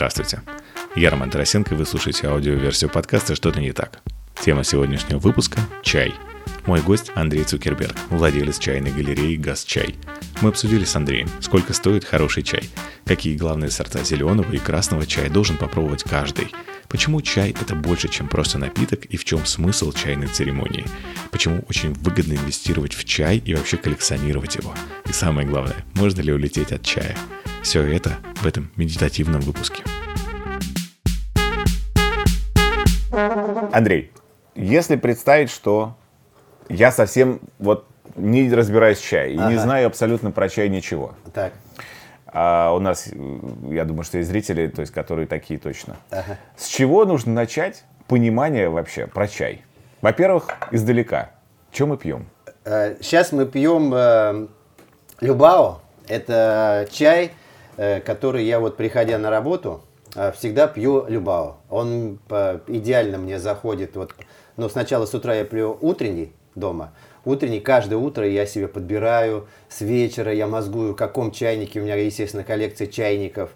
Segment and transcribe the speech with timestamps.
[0.00, 0.40] Здравствуйте.
[0.96, 4.00] Я Роман Тарасенко, и вы слушаете аудиоверсию подкаста «Что-то не так».
[4.40, 6.14] Тема сегодняшнего выпуска– чай.
[6.64, 9.94] Мой гость Андрей Цукерберг, владелец чайной галереи «Газчай».
[10.40, 12.62] Мы обсудили с Андреем, сколько стоит хороший чай,
[13.04, 16.50] какие главные сорта зеленого и красного чая должен попробовать каждый,
[16.88, 20.86] почему чай– это больше, чем просто напиток и в чем смысл чайной церемонии,
[21.30, 24.74] почему очень выгодно инвестировать в чай и вообще коллекционировать его,
[25.06, 27.14] и самое главное, можно ли улететь от чая.
[27.62, 29.84] Все это в этом медитативном выпуске.
[33.72, 34.12] Андрей,
[34.54, 35.94] если представить, что
[36.68, 39.58] я совсем вот не разбираюсь в чае и не Ага.
[39.58, 41.14] знаю абсолютно про чай ничего.
[41.32, 41.52] Так.
[42.32, 43.38] А у нас, э,
[43.70, 45.96] я думаю, что есть зрители, то есть, которые такие точно.
[46.10, 46.38] Ага.
[46.56, 49.62] С чего нужно начать понимание вообще про чай?
[50.00, 51.30] Во-первых, издалека.
[51.72, 52.26] Чем мы пьем?
[52.64, 54.46] Сейчас мы пьем э,
[55.20, 55.80] Любао.
[56.08, 57.32] Это чай,
[57.76, 59.89] э, который я вот, приходя на работу, э,
[60.34, 61.58] всегда пью Любао.
[61.68, 62.18] Он
[62.66, 63.96] идеально мне заходит.
[63.96, 64.14] Вот,
[64.56, 66.92] ну, сначала с утра я пью утренний дома.
[67.24, 69.46] Утренний каждое утро я себе подбираю.
[69.68, 71.80] С вечера я мозгую, в каком чайнике.
[71.80, 73.50] У меня, естественно, коллекция чайников.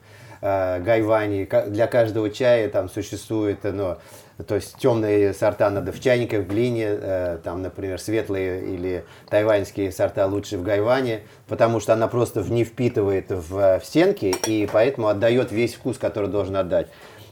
[0.45, 1.49] э, гайвани.
[1.69, 3.97] Для каждого чая там существует, ну,
[4.47, 9.93] то есть темные сорта надо в чайниках, в глине, э, там, например, светлые или тайваньские
[9.93, 14.69] сорта лучше в гайване, потому что она просто не впитывает в, э, в стенки и
[14.71, 16.89] поэтому отдает весь вкус, который должен отдать.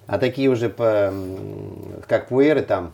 [0.06, 1.12] А такие уже, по,
[2.06, 2.92] как пуэры там,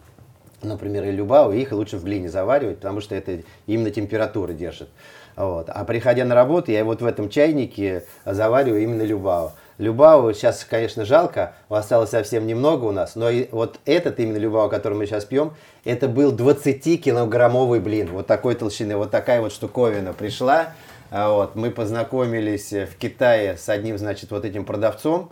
[0.62, 4.88] например, и любау, их лучше в глине заваривать, потому что это именно температура держит.
[5.36, 5.68] Вот.
[5.68, 9.52] А приходя на работу, я вот в этом чайнике завариваю именно любау.
[9.78, 14.68] Любау сейчас, конечно, жалко, осталось совсем немного у нас, но и вот этот именно любау,
[14.68, 20.12] который мы сейчас пьем, это был 20-килограммовый блин, вот такой толщины, вот такая вот штуковина
[20.12, 20.70] пришла.
[21.10, 25.30] А Вот, мы познакомились в Китае с одним, значит, вот этим продавцом,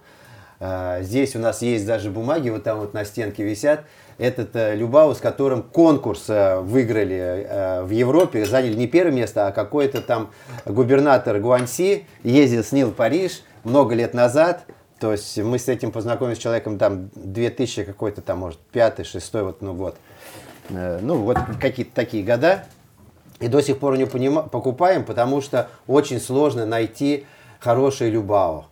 [0.58, 3.84] а, Здесь у нас есть даже бумаги, вот там вот на стенке висят.
[4.18, 9.46] Этот э, Любау, с которым конкурс э, выиграли э, в Европе, заняли не первое место,
[9.46, 10.30] а какой-то там
[10.64, 14.64] губернатор Гуанси ездил с ним в Париж много лет назад.
[14.98, 19.42] То есть мы с этим познакомились с человеком там 2000 какой-то там, может, пятый, шестой
[19.42, 19.96] вот, ну, год.
[20.70, 22.64] Э, Ну, вот какие-то такие года.
[23.40, 27.26] И до сих пор не понима- покупаем, потому что очень сложно найти
[27.60, 28.64] хороший Любао.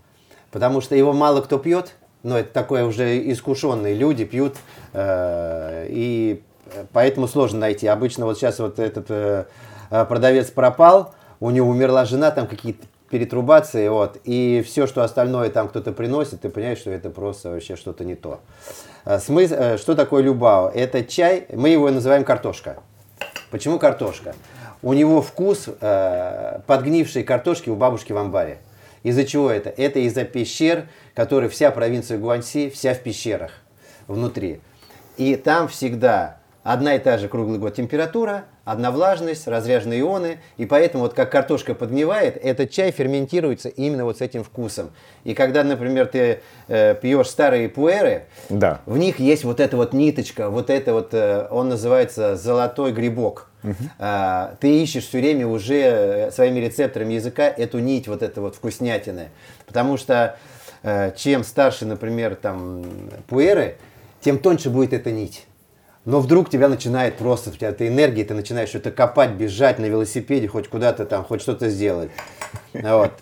[0.50, 4.56] Потому что его мало кто пьет, но это такое уже искушенные люди пьют,
[4.94, 6.42] э, и
[6.92, 7.86] поэтому сложно найти.
[7.86, 9.44] Обычно вот сейчас вот этот э,
[9.90, 15.48] э, продавец пропал, у него умерла жена, там какие-то перетрубации, вот, и все, что остальное
[15.48, 18.40] там кто-то приносит, ты понимаешь, что это просто вообще что-то не то.
[19.04, 20.68] Э, Смысл, э, что такое любао?
[20.68, 22.78] Это чай, мы его называем картошка.
[23.52, 24.34] Почему картошка?
[24.82, 28.58] У него вкус э, подгнившей картошки у бабушки в амбаре.
[29.04, 29.70] Из-за чего это?
[29.70, 33.52] Это из-за пещер, которые вся провинция Гуанси, вся в пещерах
[34.08, 34.60] внутри.
[35.18, 40.38] И там всегда одна и та же круглый год температура, одна влажность, разряженные ионы.
[40.56, 44.90] И поэтому вот как картошка подгнивает, этот чай ферментируется именно вот с этим вкусом.
[45.22, 48.80] И когда, например, ты э, пьешь старые пуэры, Да.
[48.86, 53.50] в них есть вот эта вот ниточка, вот это вот, э, он называется золотой грибок.
[53.98, 58.56] А, Ты ищешь все время уже э, своими рецепторами языка эту нить, вот это вот
[58.56, 59.28] вкуснятины.
[59.66, 60.36] Потому что
[60.82, 62.84] э, чем старше, например, там
[63.26, 63.76] пуэры,
[64.20, 65.46] тем тоньше будет эта нить.
[66.04, 69.86] Но вдруг тебя начинает просто, у тебя эта энергия, ты начинаешь что-то копать, бежать на
[69.86, 72.10] велосипеде, хоть куда-то там, хоть что-то сделать.
[72.74, 73.12] Вот.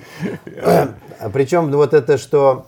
[1.32, 2.66] Причем ну, вот это, что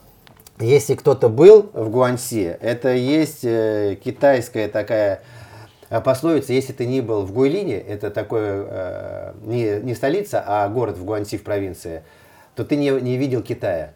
[0.60, 5.22] если кто-то был в Гуанси, это есть э, китайская такая
[5.90, 10.68] э, пословица, если ты не был в Гуйлине, это такое э, не, не столица, а
[10.68, 12.04] город в Гуанси в провинции,
[12.54, 13.94] то ты не, не видел Китая.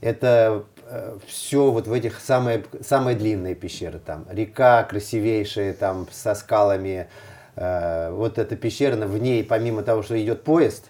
[0.00, 0.64] Это
[1.26, 3.98] все вот в этих самые, самые длинные пещеры.
[3.98, 7.06] Там река красивейшая, там со скалами.
[7.56, 10.86] Э, вот эта пещера, в ней помимо того, что идет поезд,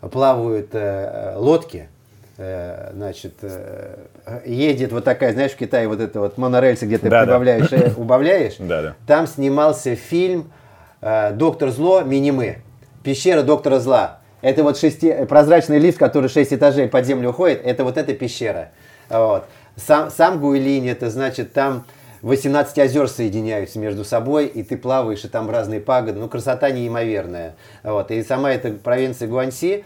[0.00, 1.88] плавают э, лодки,
[2.36, 3.98] э, значит, э,
[4.46, 7.24] едет вот такая, знаешь, в Китае вот это вот монорельсы, где ты Да-да.
[7.24, 8.56] прибавляешь и убавляешь.
[8.58, 8.94] Да-да.
[9.06, 10.50] Там снимался фильм
[11.00, 12.02] э, «Доктор зло.
[12.02, 12.58] Минимы».
[13.04, 14.18] Пещера доктора зла.
[14.40, 18.70] Это вот шести, прозрачный лифт, который 6 этажей под землю уходит, это вот эта пещера.
[19.08, 19.46] Вот.
[19.76, 21.84] Сам, сам Гуйлинь, это значит, там
[22.22, 26.18] 18 озер соединяются между собой, и ты плаваешь, и там разные пагоды.
[26.18, 27.54] Ну, красота неимоверная.
[27.82, 28.10] Вот.
[28.10, 29.84] И сама эта провинция Гуанси,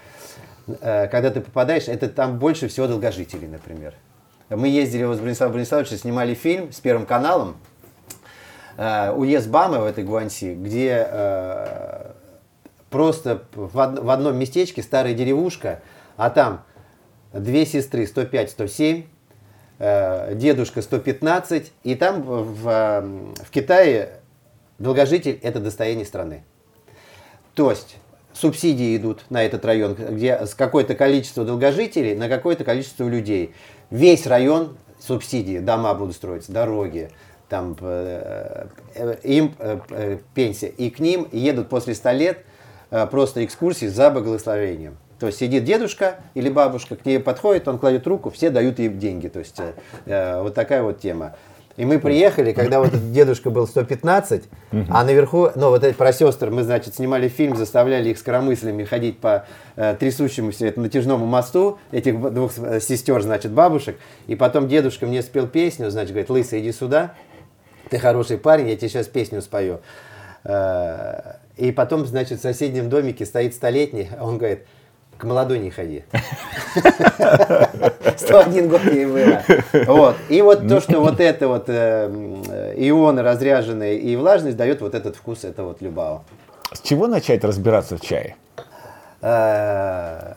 [0.81, 3.95] э, когда ты попадаешь, это там больше всего долгожителей, например.
[4.49, 7.57] Мы ездили вот с Брониславом Брониславовичем, снимали фильм с Первым каналом,
[8.77, 12.11] э, уезд Бамы в этой Гуанси, где э,
[12.91, 15.81] просто в, од- в одном местечке старая деревушка,
[16.17, 16.63] а там
[17.33, 19.05] две сестры, 105-107, э,
[19.79, 23.01] дедушка 115, и там в, э,
[23.45, 24.21] в Китае
[24.79, 26.45] долгожитель– это достояние страны.
[27.55, 27.97] То есть
[28.33, 33.55] субсидии идут на этот район, где с какое-то количество долгожителей на какое-то количество людей.
[33.91, 37.11] Весь район субсидии, дома будут строиться, дороги,
[37.49, 40.69] там э, э, им э, э, пенсия.
[40.69, 42.39] И к ним едут после 100 лет
[42.91, 44.97] э, просто экскурсии за благословением.
[45.23, 48.89] То есть сидит дедушка или бабушка, к ней подходит, он кладет руку, все дают ей
[48.89, 49.29] деньги.
[49.29, 49.75] То есть э,
[50.05, 51.37] э, вот такая вот тема.
[51.77, 54.43] И мы приехали, когда вот этот дедушка был 115,
[54.91, 59.21] а наверху, ну вот эти про сестр, мы, значит, снимали фильм, заставляли их скоромыслями ходить
[59.21, 59.47] по
[59.77, 63.99] э, трясущемуся это, натяжному мосту, этих двух э, сестер, значит, бабушек.
[64.27, 67.15] И потом дедушка мне спел песню, значит, говорит, Лысый, иди сюда,
[67.91, 69.83] ты хороший парень, я тебе сейчас песню спою.
[70.43, 74.67] Э, и потом, значит, в соседнем домике стоит столетний, а он говорит,
[75.19, 76.05] к молодой не ходи.
[78.17, 79.43] 101 год ей было.
[79.87, 80.17] Вот.
[80.29, 85.17] И вот то, что вот это вот э, ионы разряженные и влажность дает вот этот
[85.17, 86.23] вкус, это вот любао.
[86.73, 88.37] С чего начать разбираться в чае?
[89.21, 90.35] Э,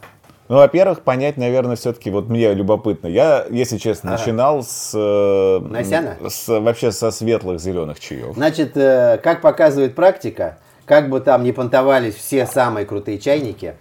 [0.48, 3.07] Ну, во-первых, понять, наверное, все-таки, вот мне любопытно.
[3.07, 4.19] Я, если честно, Ага.
[4.19, 6.18] начинал с, э, Насяна?
[6.30, 8.36] с вообще со светлых зеленых чаев.
[8.36, 13.74] Значит, э, как показывает практика, как бы там ни понтовались все самые крутые чайники,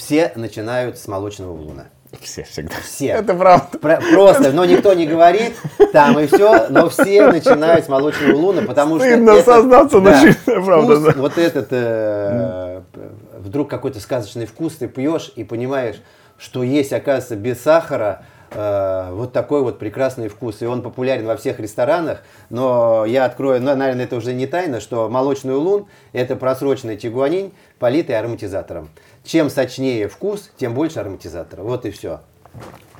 [0.00, 1.84] все начинают с молочного луна.
[2.22, 2.74] Все всегда.
[2.82, 3.08] Все.
[3.08, 3.78] Это правда.
[3.78, 5.54] Про- просто, но никто не говорит,
[5.92, 10.10] там и все, но все начинают с молочного луна, потому Стыдно что это- сознаться, но
[10.10, 10.22] да,
[10.64, 11.20] правда, вкус, да.
[11.20, 12.80] вот этот, э,
[13.38, 16.02] вдруг какой-то сказочный вкус ты пьешь и понимаешь,
[16.36, 20.62] что есть, оказывается, без сахара э, вот такой вот прекрасный вкус.
[20.62, 24.80] И он популярен во всех ресторанах, но я открою, ну, наверное, это уже не тайна,
[24.80, 28.90] что молочный улун– это просроченный тигуанин, политый ароматизатором.
[29.24, 31.62] Чем сочнее вкус, тем больше ароматизатора.
[31.62, 32.20] Вот и все.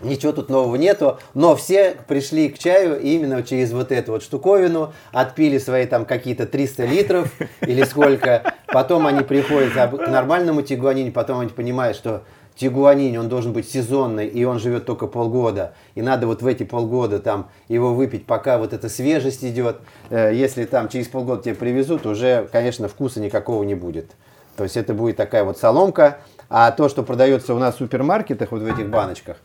[0.02, 4.94] Ничего тут нового нету, но все пришли к чаю именно через вот эту вот штуковину,
[5.12, 7.30] отпили свои там какие-то 300 литров
[7.60, 12.22] или сколько, потом они приходят к нормальному тигуанину, потом они понимают, что
[12.56, 16.62] тигуанин, он должен быть сезонный, и он живет только полгода, и надо вот в эти
[16.62, 19.78] полгода там его выпить, пока вот эта свежесть идет.
[20.10, 24.10] Э, Если там через полгода тебе привезут, уже, конечно, вкуса никакого не будет.
[24.56, 26.18] То есть это будет такая вот соломка.
[26.52, 29.36] А то, что продается у нас в супермаркетах, вот в этих баночках,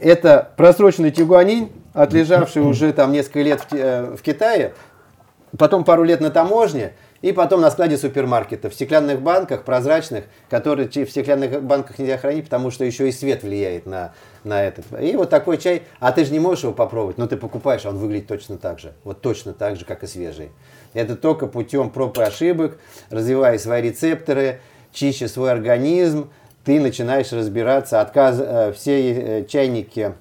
[0.00, 4.74] это просроченный тигуанин, отлежавший уже там несколько лет в, э, в Китае,
[5.56, 10.88] потом пару лет на таможне, и потом на складе супермаркета в стеклянных банках, прозрачных, которые
[10.88, 14.12] в стеклянных банках нельзя хранить, потому что еще и свет влияет на,
[14.44, 14.84] на этот.
[15.00, 17.90] И вот такой чай, а ты же не можешь его попробовать, но ты покупаешь, а
[17.90, 18.92] он выглядит точно так же.
[19.04, 20.50] Вот точно так же, как и свежий.
[20.94, 22.78] Это только путем проб и ошибок,
[23.10, 24.60] развивая свои рецепторы,
[24.92, 26.30] чище свой организм,
[26.64, 28.00] ты начинаешь разбираться.
[28.00, 30.14] Отказ, э, все э, чайники,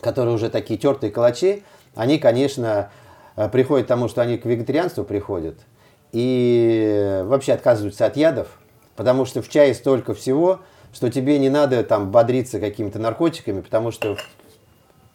[0.00, 1.62] которые уже такие тертые калачи,
[1.94, 2.90] они, конечно,
[3.36, 5.56] э, приходят к тому, что они к вегетарианству приходят
[6.12, 8.48] и вообще отказываются от ядов,
[8.94, 10.60] потому что в чае столько всего,
[10.92, 14.16] что тебе не надо там бодриться какими-то наркотиками, потому что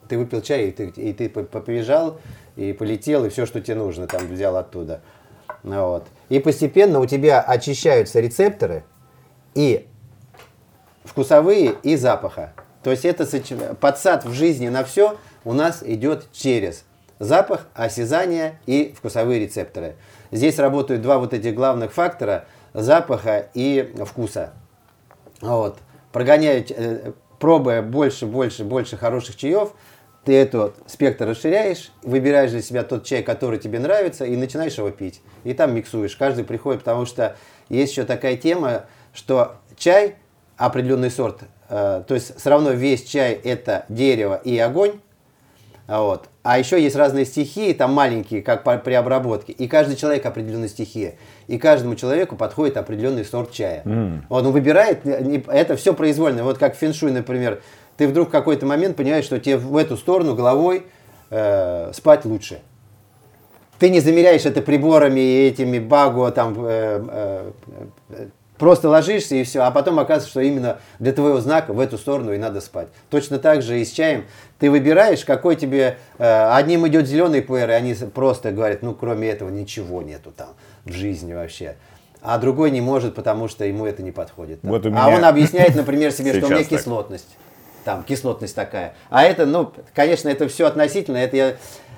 [0.07, 2.19] ты выпил чай, и ты, и ты по- побежал,
[2.55, 5.01] и полетел, и все, что тебе нужно, там взял оттуда.
[5.63, 6.07] Ну Вот.
[6.29, 8.83] И постепенно у тебя очищаются рецепторы
[9.55, 9.88] и
[11.03, 12.53] вкусовые, и запаха.
[12.83, 13.27] То есть это
[13.79, 16.86] подсад в жизни на все у нас идет через
[17.19, 19.95] запах, осязание и вкусовые рецепторы.
[20.31, 24.53] Здесь работают два вот этих главных фактора запаха и вкуса.
[25.41, 25.77] Вот.
[26.11, 29.73] Прогоняя, э, пробуя больше, больше, больше хороших чаев,
[30.23, 34.91] ты этот спектр расширяешь, выбираешь для себя тот чай, который тебе нравится, и начинаешь его
[34.91, 35.21] пить.
[35.43, 36.15] И там миксуешь.
[36.15, 37.35] Каждый приходит, потому что
[37.69, 40.15] есть еще такая тема, что чай
[40.57, 45.00] определенный сорт, э, то есть все равно весь чай это дерево и огонь,
[45.88, 46.29] Вот.
[46.43, 49.51] А еще есть разные стихии, там маленькие, как по- при обработке.
[49.51, 51.13] И каждый человек определенная стихия.
[51.48, 53.83] И каждому человеку подходит определенный сорт чая.
[54.27, 56.43] Вот, он выбирает, не- это все произвольно.
[56.43, 57.62] Вот как феншуй, например.
[57.98, 60.88] Ты вдруг в какой-то момент понимаешь, что тебе в эту сторону головой
[61.29, 62.62] э, спать лучше.
[63.77, 67.51] Ты не замеряешь это приборами и этими багу, там, э, э,
[68.10, 68.27] э,
[68.62, 72.32] просто ложишься и все, а потом оказывается, что именно для твоего знака в эту сторону
[72.32, 72.89] и надо спать.
[73.10, 74.25] Точно так же и с чаем.
[74.60, 75.98] Ты выбираешь, какой тебе...
[76.20, 80.50] э, одним идет зеленый пуэр, и они просто говорят, ну, кроме этого ничего нету там
[80.86, 81.75] в жизни вообще.
[82.22, 84.60] А другой не может, потому что ему это не подходит.
[84.62, 86.68] Вот у А меня- он объясняет, например, себе, что у меня так.
[86.68, 87.36] кислотность.
[87.84, 88.94] Там кислотность такая.
[89.10, 91.18] А это, ну, конечно, это все относительно.
[91.18, 91.36] Это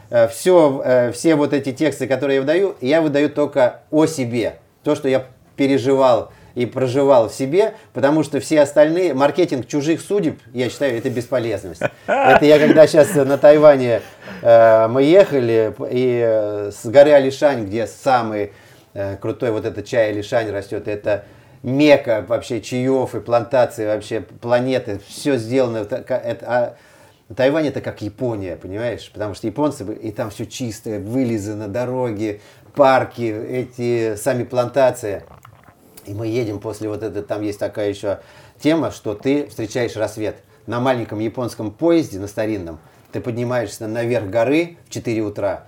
[0.09, 4.59] я все, все вот эти тексты, которые я выдаю, я выдаю только о себе.
[4.85, 5.25] То, что я
[5.57, 11.09] переживал и проживал в себе, потому что все остальные, маркетинг чужих судеб, я считаю, это
[11.09, 11.81] бесполезность.
[12.07, 14.01] Это я когда сейчас на Тайване
[14.41, 18.53] э, мы ехали, и э, с горы Алишань, где самый
[18.93, 21.25] э, крутой вот этот чай Алишань растет, это
[21.63, 26.75] мека вообще чаев и плантации вообще планеты, все сделано, это, а,
[27.35, 29.09] Тайвань это как Япония, понимаешь?
[29.11, 32.41] Потому что японцы, и там все чистое, вылизано, дороги,
[32.75, 35.23] парки, эти сами плантации.
[36.05, 38.19] И мы едем после вот этого, там есть такая еще
[38.59, 42.79] тема, что ты встречаешь рассвет на маленьком японском поезде, на старинном,
[43.11, 45.65] ты поднимаешься наверх горы в 4 утра,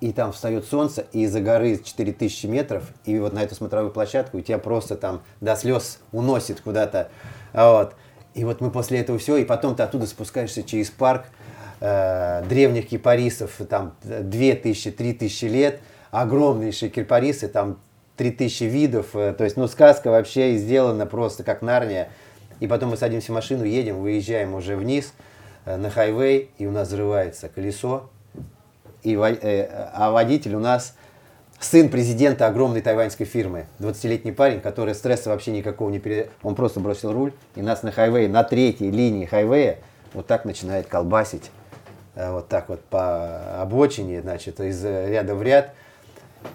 [0.00, 4.38] и там встает солнце, и из-за горы 4000 метров, и вот на эту смотровую площадку,
[4.38, 7.10] и тебя просто там до слез уносит куда-то.
[7.52, 7.94] Вот.
[8.34, 11.24] И вот мы после этого все, и потом ты оттуда спускаешься через парк
[11.80, 15.80] э, древних кипарисов, там 2000-3000 лет,
[16.10, 17.78] огромнейшие кипарисы, там
[18.16, 22.08] 3000 видов, э, то есть, ну, сказка вообще сделана просто как Нарния.
[22.60, 25.12] И потом мы садимся в машину, едем, выезжаем уже вниз
[25.66, 28.08] э, на хайвей, и у нас взрывается колесо,
[29.02, 30.96] и, э, а водитель у нас
[31.60, 36.30] сын президента огромной тайваньской фирмы, 20-летний парень, который стресса вообще никакого не перед...
[36.42, 39.78] Он просто бросил руль, и нас на хайвее, на третьей линии хайвея,
[40.14, 41.50] вот так начинает колбасить,
[42.14, 45.74] вот так вот по обочине, значит, из ряда в ряд.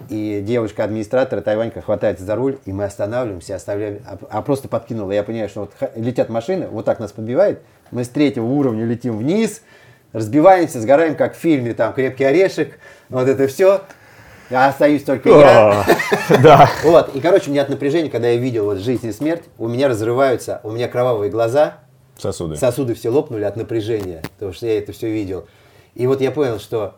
[0.08, 5.12] И девушка-администратор, тайванька, хватается за руль, и мы останавливаемся, оставляем, а, а просто подкинула.
[5.12, 9.16] Я понимаю, что вот летят машины, вот так нас подбивает, мы с третьего уровня летим
[9.16, 9.62] вниз,
[10.12, 13.82] разбиваемся, сгораем, как в фильме, там, «Крепкий орешек», вот это все.
[14.50, 15.86] Я остаюсь только я.
[16.42, 16.70] Да.
[16.84, 17.14] Вот.
[17.16, 19.88] И, короче, у меня от напряжения, когда я видел вот жизнь и смерть, у меня
[19.88, 21.78] разрываются, у меня кровавые глаза.
[22.18, 22.56] Сосуды.
[22.56, 25.46] Сосуды все лопнули от напряжения, потому что я это все видел.
[25.94, 26.96] И вот я понял, что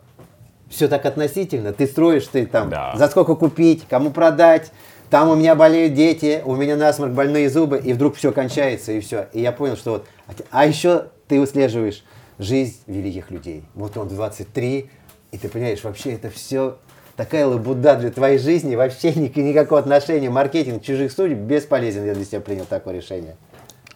[0.69, 1.73] все так относительно.
[1.73, 2.95] Ты строишь, ты там, да.
[2.97, 4.73] за сколько купить, кому продать.
[5.11, 9.01] Там у меня болеют дети, у меня насморк, больные зубы, и вдруг все кончается, и
[9.01, 9.29] все.
[9.33, 10.07] И я понял, что вот...
[10.51, 12.05] А еще ты выслеживаешь
[12.39, 13.65] жизнь великих людей.
[13.75, 14.91] Вот он 23,
[15.31, 16.79] и ты понимаешь, вообще это все
[17.17, 20.31] такая лабуда для твоей жизни, вообще никакого отношения.
[20.31, 22.05] Маркетинг чужих судеб бесполезен.
[22.05, 23.37] Я для себя принял такое решение.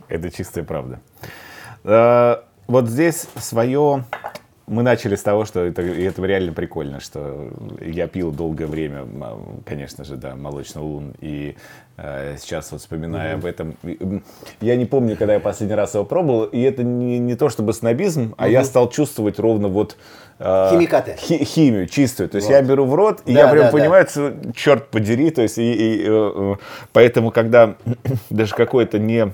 [0.08, 1.00] Это чистая правда.
[1.84, 4.04] Э, вот здесь свое
[4.68, 9.06] мы начали с того, что это, это реально прикольно, что я пил долгое время,
[9.64, 11.56] конечно же, да, молочный лун, и
[11.96, 13.38] э, сейчас вот вспоминая mm-hmm.
[13.38, 13.76] об этом,
[14.60, 17.72] я не помню, когда я последний раз его пробовал, и это не, не то чтобы
[17.72, 18.34] снобизм, mm-hmm.
[18.36, 19.96] а я стал чувствовать ровно вот
[20.38, 21.16] э, Химикаты.
[21.18, 22.28] Хи- химию чистую.
[22.28, 22.54] То есть вот.
[22.54, 24.10] я беру в рот, и да, я прям да, понимаю, да.
[24.10, 25.30] что черт подери.
[25.30, 26.54] То есть, и, и, и, э,
[26.92, 27.76] поэтому, когда
[28.30, 29.32] даже какое-то не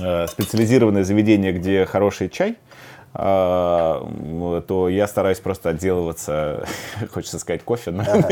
[0.00, 2.56] э, специализированное заведение, где хороший чай,
[3.16, 6.66] то я стараюсь просто отделываться,
[7.12, 8.28] хочется сказать, кофе, но, ага.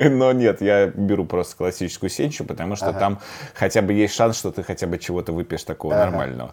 [0.10, 3.00] но нет, я беру просто классическую сенчу, потому что ага.
[3.00, 3.18] там
[3.54, 6.04] хотя бы есть шанс, что ты хотя бы чего-то выпьешь такого ага.
[6.06, 6.52] нормального.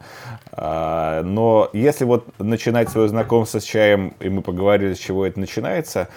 [0.51, 5.39] А, но если вот начинать свое знакомство с чаем, и мы поговорили, с чего это
[5.39, 6.07] начинается,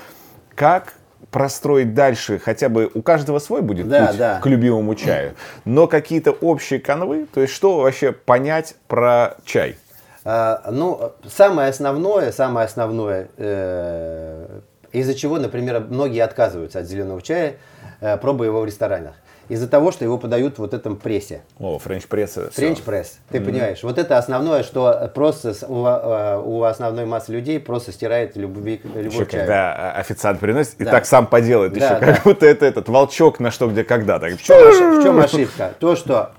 [0.55, 0.95] как
[1.31, 4.41] простроить дальше, хотя бы у каждого свой будет да, путь да.
[4.41, 5.35] к любимому чаю,
[5.67, 9.77] но какие-то общие канвы, то есть что вообще понять про чай?
[10.25, 14.61] А, ну, самое основное, самое основное, э,
[14.93, 17.57] из-за чего, например, многие отказываются от зеленого чая,
[18.01, 19.15] э, пробуя его в ресторанах.
[19.49, 21.43] Из-за того, что его подают в вот этом прессе.
[21.59, 22.39] О, френч пресс.
[22.53, 23.45] Френч пресс, ты mm-hmm.
[23.45, 23.83] понимаешь.
[23.83, 29.07] Вот это основное, что просто у, э, у основной массы людей просто стирает любви, любовь
[29.07, 29.41] еще чаю.
[29.41, 30.85] когда официант приносит да.
[30.85, 32.13] и так сам поделает да, еще, да.
[32.15, 34.21] как будто это этот волчок на что, где, когда.
[34.21, 34.35] Так.
[34.35, 35.73] В, чем, в чем ошибка?
[35.81, 36.33] То, что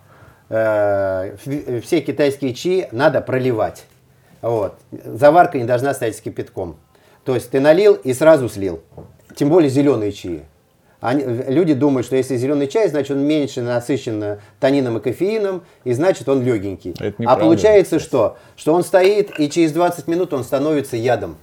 [0.54, 3.86] э, все китайские чи надо проливать.
[4.42, 4.76] Вот.
[4.92, 6.78] Заварка не должна стоять с кипятком.
[7.24, 8.82] То есть ты налил и сразу слил.
[9.36, 10.44] Тем более зеленые чаи.
[11.00, 15.92] Они, люди думают, что если зеленый чай, значит он меньше насыщен танином и кофеином, и
[15.92, 16.96] значит он легенький.
[17.26, 18.38] а получается что?
[18.56, 21.36] Что он стоит, и через 20 минут он становится ядом.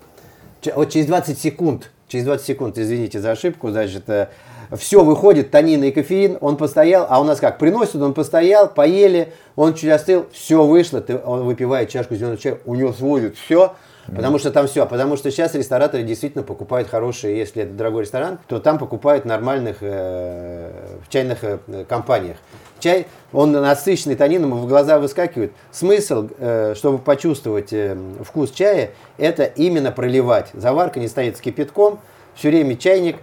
[0.75, 4.29] Вот через 20 секунд, через 20 секунд, извините за ошибку, значит, э,
[4.77, 9.33] все выходит, танин и кофеин, он постоял, а у нас как, приносит, он постоял, поели,
[9.57, 13.75] он чуть остыл, все вышло, ты, он выпивает чашку зеленого чая, у него сводит все,
[14.07, 14.87] Потому что там все.
[14.87, 19.77] Потому что сейчас рестораторы действительно покупают хорошие, если это дорогой ресторан, то там покупают нормальных
[19.83, 22.37] э, в чайных э, компаниях.
[22.81, 25.53] Чай, он насыщенный танином, в глаза выскакивает.
[25.71, 30.49] Смысл, э, чтобы почувствовать э, вкус чая, это именно проливать.
[30.55, 32.01] Заварка не стоит с кипятком,
[32.35, 33.17] все время чайник,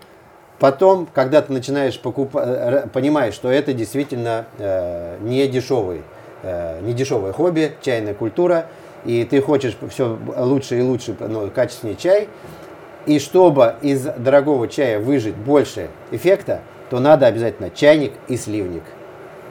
[0.60, 4.48] Потом, когда ты начинаешь покупать, э, понимаешь, что это действительно
[5.22, 6.02] не дешевый,
[6.82, 8.66] не дешевое хобби, чайная культура,
[9.06, 12.28] и ты хочешь все лучше и лучше, ну, качественнее чай,
[13.06, 18.84] и чтобы из дорогого чая выжить больше эффекта, то надо обязательно чайник и сливник.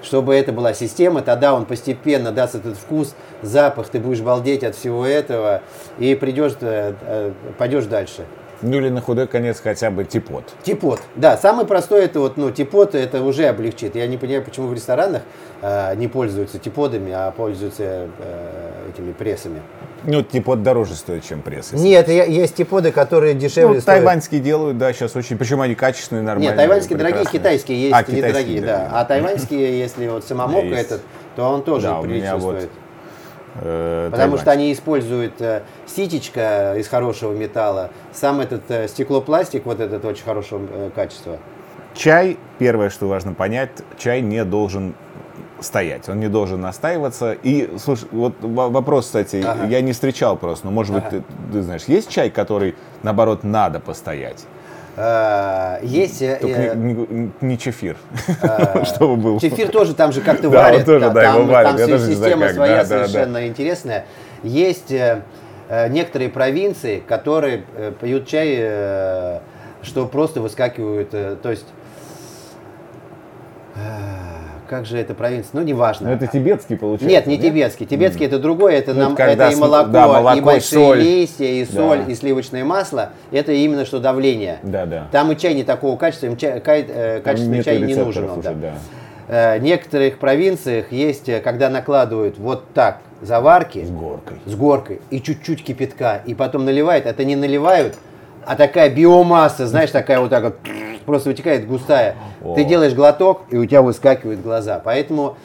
[0.06, 4.76] Чтобы это была система, тогда он постепенно даст этот вкус, запах, ты будешь балдеть от
[4.76, 5.62] всего этого
[5.98, 8.24] и придешь, э, э, пойдешь дальше.
[8.62, 10.44] Ну или на худой конец хотя бы типот.
[10.62, 11.36] Типот, да.
[11.36, 13.94] Самый простой это вот, ну, типот это уже облегчит.
[13.96, 15.22] Я не понимаю, почему в ресторанах
[15.62, 19.60] э, не пользуются типодами, а пользуются э, этими прессами.
[20.04, 21.72] Ну, типод дороже стоит, чем пресс.
[21.72, 23.98] Нет, есть типоды, которые дешевле ну, стоят.
[23.98, 25.36] Тайваньские делают, да, сейчас очень.
[25.36, 26.48] Причем они качественные, нормальные.
[26.48, 28.90] Нет, тайваньские дорогие, китайские есть а, китайские недорогие, да.
[28.92, 31.02] А тайваньские, если вот самомок этот,
[31.34, 32.70] то он тоже да, прилично стоит.
[33.60, 39.80] Э, Потому что они используют э, ситечко из хорошего металла, сам этот э, стеклопластик, вот
[39.80, 41.38] этот очень хорошего э, качества.
[41.94, 44.94] Чай, первое, что важно понять, чай не должен
[45.60, 47.32] стоять, он не должен настаиваться.
[47.32, 49.66] И, слушай, вот вопрос, кстати, ага.
[49.66, 51.10] я не встречал просто, но, может ага.
[51.10, 54.44] быть, ты, ты знаешь, есть чай, который, наоборот, надо постоять?
[54.96, 56.20] Uh, есть...
[56.20, 57.98] Только uh, не, не чефир,
[58.84, 59.40] чтобы был.
[59.40, 60.86] Чефир тоже там же как-то да, варят.
[60.86, 61.76] тоже, да, там, его варят.
[61.76, 63.46] Там система своя да, совершенно да, да.
[63.46, 64.06] интересная.
[64.42, 65.22] Есть э,
[65.68, 69.40] э, некоторые провинции, которые э, пьют чай, э,
[69.82, 71.66] что просто выскакивают, э, то есть...
[74.68, 75.50] Как же это провинция?
[75.54, 76.08] Ну, неважно.
[76.08, 77.08] Но это тибетский получается?
[77.08, 77.42] Нет, не нет?
[77.42, 77.86] тибетский.
[77.86, 78.28] Тибетский mm.
[78.28, 78.74] это другое.
[78.74, 80.98] Это, ну, нам, это и молоко, да, молоко, и большие соль.
[80.98, 82.12] листья, и соль, да.
[82.12, 83.10] и сливочное масло.
[83.30, 84.58] Это именно что давление.
[84.62, 85.06] Да, да.
[85.12, 88.30] Там и чай не такого качества, им чай, кай, э, качественный чай не нужен.
[88.30, 88.52] Уже, да.
[88.54, 88.74] Да.
[89.28, 93.84] Э, в некоторых провинциях есть, э, когда накладывают вот так заварки.
[93.84, 94.38] С горкой.
[94.46, 95.00] С горкой.
[95.10, 96.22] И чуть-чуть кипятка.
[96.26, 97.06] И потом наливают.
[97.06, 97.96] Это не наливают,
[98.44, 100.56] а такая биомасса, знаешь, такая вот так вот
[101.06, 102.16] просто вытекает густая.
[102.44, 102.54] О.
[102.54, 104.80] Ты делаешь глоток, и у тебя выскакивают глаза.
[104.84, 105.36] Поэтому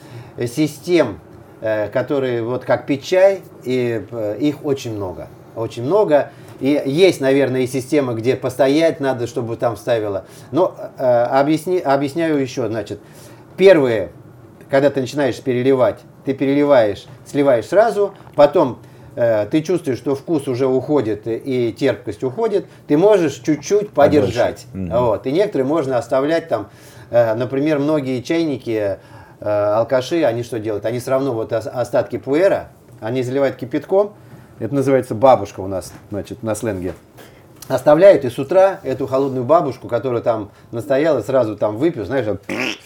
[0.47, 1.19] систем,
[1.61, 5.27] э, которые вот как пить чай, и, э, их очень много.
[5.55, 6.31] Очень много.
[6.59, 10.25] И есть, наверное, и система, где постоять надо, чтобы там вставила.
[10.51, 12.99] Но э, объясни, объясняю еще, значит,
[13.57, 14.11] первые,
[14.69, 18.79] когда ты начинаешь переливать, ты переливаешь, сливаешь сразу, потом
[19.15, 24.65] ты чувствуешь, что вкус уже уходит и терпкость уходит, ты можешь чуть-чуть подержать.
[24.73, 24.87] Угу.
[24.89, 25.27] Вот.
[25.27, 26.69] И некоторые можно оставлять там,
[27.09, 28.97] э, например, многие чайники,
[29.39, 30.85] э, алкаши, они что делают?
[30.85, 32.69] Они все равно вот остатки пуэра,
[33.01, 34.13] они заливают кипятком,
[34.59, 36.93] это называется бабушка у нас, значит, на сленге
[37.71, 42.25] оставляют, и с утра эту холодную бабушку, которая там настояла, сразу там выпью, знаешь,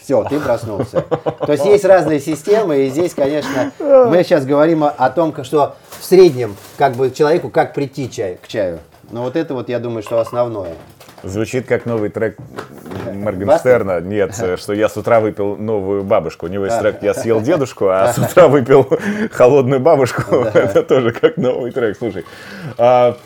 [0.00, 1.02] все, ты проснулся.
[1.02, 5.76] То есть есть разные системы, и здесь, конечно, мы сейчас говорим о, о том, что
[5.98, 8.78] в среднем, как бы человеку, как прийти чай, к чаю.
[9.10, 10.74] Но вот это вот, я думаю, что основное.
[11.22, 12.36] Звучит как новый трек
[13.12, 14.00] Моргенстерна.
[14.00, 16.46] Нет, что я с утра выпил новую бабушку.
[16.46, 18.88] У него есть трек «Я съел дедушку», а с утра выпил
[19.32, 20.36] холодную бабушку.
[20.36, 21.96] Это тоже как новый трек.
[21.98, 22.24] Слушай,
[22.78, 23.16] а,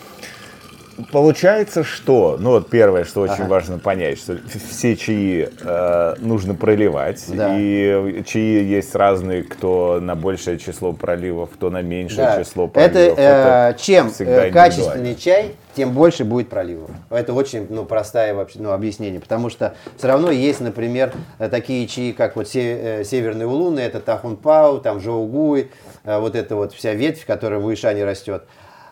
[1.12, 3.48] Получается, что, ну вот первое, что очень ага.
[3.48, 4.38] важно понять, что
[4.70, 7.56] все чаи э, нужно проливать, да.
[7.58, 12.42] и чаи есть разные, кто на большее число проливов, кто на меньшее да.
[12.42, 12.96] число проливов.
[12.96, 16.90] Это, э, Это чем э, качественный чай, тем больше будет проливов.
[17.10, 21.86] Это очень ну, простое вообще, ну, объяснение, потому что все равно есть, например, э, такие
[21.86, 25.70] чаи, как вот э, северные улуны, это Тахунпау, там Жоугуй,
[26.04, 28.44] вот эта вот вся ветвь, которая в Ишане растет,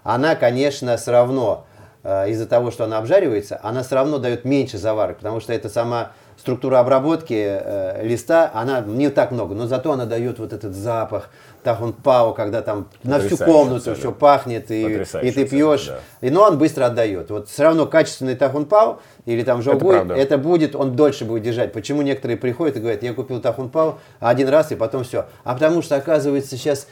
[0.02, 1.66] она, конечно, все равно
[2.28, 6.12] из-за того, что она обжаривается, она все равно дает меньше заварок, потому что это сама
[6.38, 11.30] структура обработки э, листа, она не так много, но зато она дает вот этот запах
[11.64, 15.98] тахунпау, когда там на всю комнату все пахнет, и, и ты пьешь, да.
[16.20, 17.30] и, но он быстро отдает.
[17.30, 21.72] Вот все равно качественный тахунпау или там жогуй, это, это будет, он дольше будет держать.
[21.72, 25.26] Почему некоторые приходят и говорят, я купил тахунпау один раз и потом все.
[25.42, 26.86] А потому что, оказывается, сейчас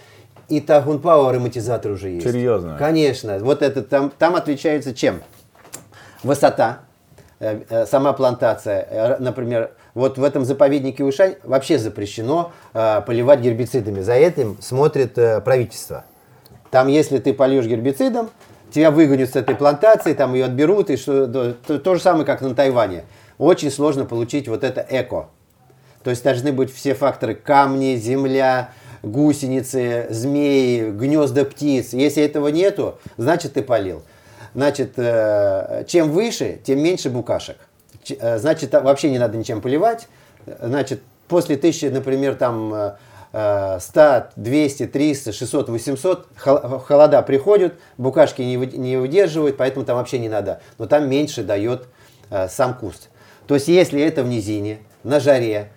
[0.48, 2.26] и Тагунпау ароматизатор уже есть.
[2.26, 2.76] Серьезно?
[2.78, 3.38] Конечно.
[3.40, 5.22] Вот это там, там отличается чем?
[6.22, 6.80] Высота,
[7.40, 8.86] э, э, сама плантация.
[8.90, 14.00] Э, например, вот в этом заповеднике Ушань вообще запрещено поливать гербицидами.
[14.02, 16.04] За этим смотрит правительство.
[16.70, 18.28] Там, если ты польешь гербицидом,
[18.70, 22.42] тебя выгонят с этой плантации, там ее отберут, и что, то, то же самое, как
[22.42, 23.04] на Тайване.
[23.38, 25.28] Очень сложно получить вот это эко.
[26.02, 28.70] То есть должны быть все факторы камни, земля,
[29.02, 31.92] гусеницы, змеи, гнезда птиц.
[31.92, 34.02] Если этого нету, значит ты полил.
[34.54, 37.58] Значит, э, чем выше, тем меньше букашек.
[38.18, 40.08] Э, значит, вообще не надо ничем поливать.
[40.60, 42.96] Значит, после тысячи, например, там
[43.32, 50.28] 100, 200, 300, 600, 800 холода приходят, букашки не, не выдерживают, поэтому там вообще не
[50.28, 50.62] надо.
[50.78, 51.86] Но там меньше дает
[52.30, 53.10] э, сам куст.
[53.46, 55.70] То есть, если это в низине, на жаре,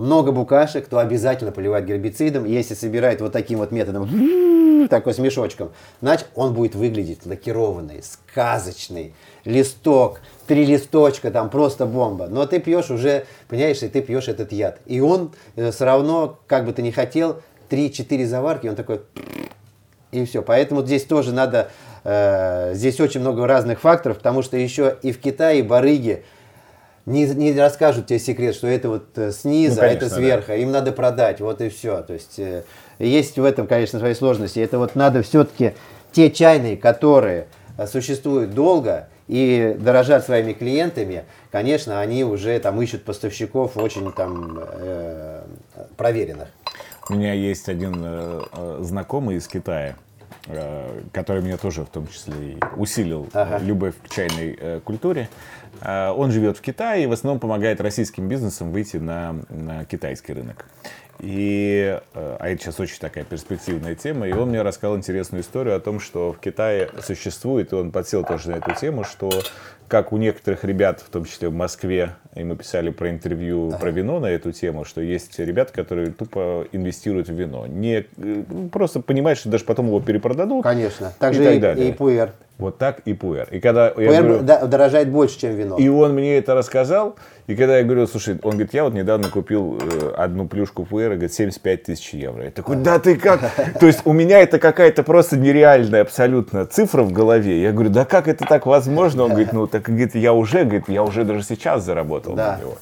[0.00, 2.44] много букашек, то обязательно поливать гербицидом.
[2.44, 9.14] Если собирает вот таким вот методом, такой с мешочком, значит он будет выглядеть лакированный, сказочный.
[9.44, 12.26] Листок, три листочка, там просто бомба.
[12.28, 14.80] Но ты пьешь уже, понимаешь, и ты пьешь этот яд.
[14.86, 19.00] И он э, все равно, как бы ты ни хотел, 3-4 заварки, он такой...
[20.12, 20.42] И все.
[20.42, 21.70] Поэтому здесь тоже надо...
[22.04, 26.24] Э, здесь очень много разных факторов, потому что еще и в Китае барыги,
[27.10, 30.48] не, не расскажут тебе секрет, что это вот э, снизу, ну, конечно, а это сверху.
[30.48, 30.54] Да.
[30.56, 32.02] Им надо продать, вот и все.
[32.02, 32.64] То есть э,
[32.98, 34.58] есть в этом, конечно, свои сложности.
[34.60, 35.74] Это вот надо все-таки
[36.12, 37.46] те чайные, которые
[37.76, 44.58] э, существуют долго и дорожат своими клиентами, конечно, они уже там ищут поставщиков очень там
[44.60, 45.42] э,
[45.96, 46.48] проверенных.
[47.08, 49.94] У меня есть один э, знакомый из Китая,
[50.46, 53.58] э, который меня тоже в том числе усилил ага.
[53.58, 55.28] любовь к чайной э, культуре.
[55.82, 60.66] Он живет в Китае и в основном помогает российским бизнесам выйти на, на китайский рынок.
[61.22, 65.76] И, э, а это сейчас очень такая перспективная тема, и он мне рассказал интересную историю
[65.76, 69.30] о том, что в Китае существует, и он подсел тоже на эту тему, что
[69.90, 73.78] как у некоторых ребят, в том числе в Москве, и мы писали про интервью ага.
[73.78, 77.66] про вино на эту тему, что есть ребята, которые тупо инвестируют в вино.
[77.66, 80.62] Не, э, просто понимают, что даже потом его перепродадут.
[80.62, 81.12] Конечно.
[81.18, 81.88] Также и, так и, далее.
[81.88, 82.32] и пуэр.
[82.58, 83.48] Вот так и пуэр.
[83.50, 85.76] И когда пуэр я говорю, дорожает больше, чем вино.
[85.76, 87.16] И он мне это рассказал.
[87.46, 91.14] И когда я говорю, слушай, он говорит, я вот недавно купил э, одну плюшку пуэра,
[91.14, 92.44] говорит, 75 тысяч евро.
[92.44, 93.40] Я такой, да ты как?
[93.80, 97.60] То есть у меня это какая-то просто нереальная абсолютно цифра в голове.
[97.60, 99.24] Я говорю, да как это так возможно?
[99.24, 102.56] Он говорит, ну так говорит, я уже, говорит, я уже даже сейчас заработал да.
[102.56, 102.76] на него.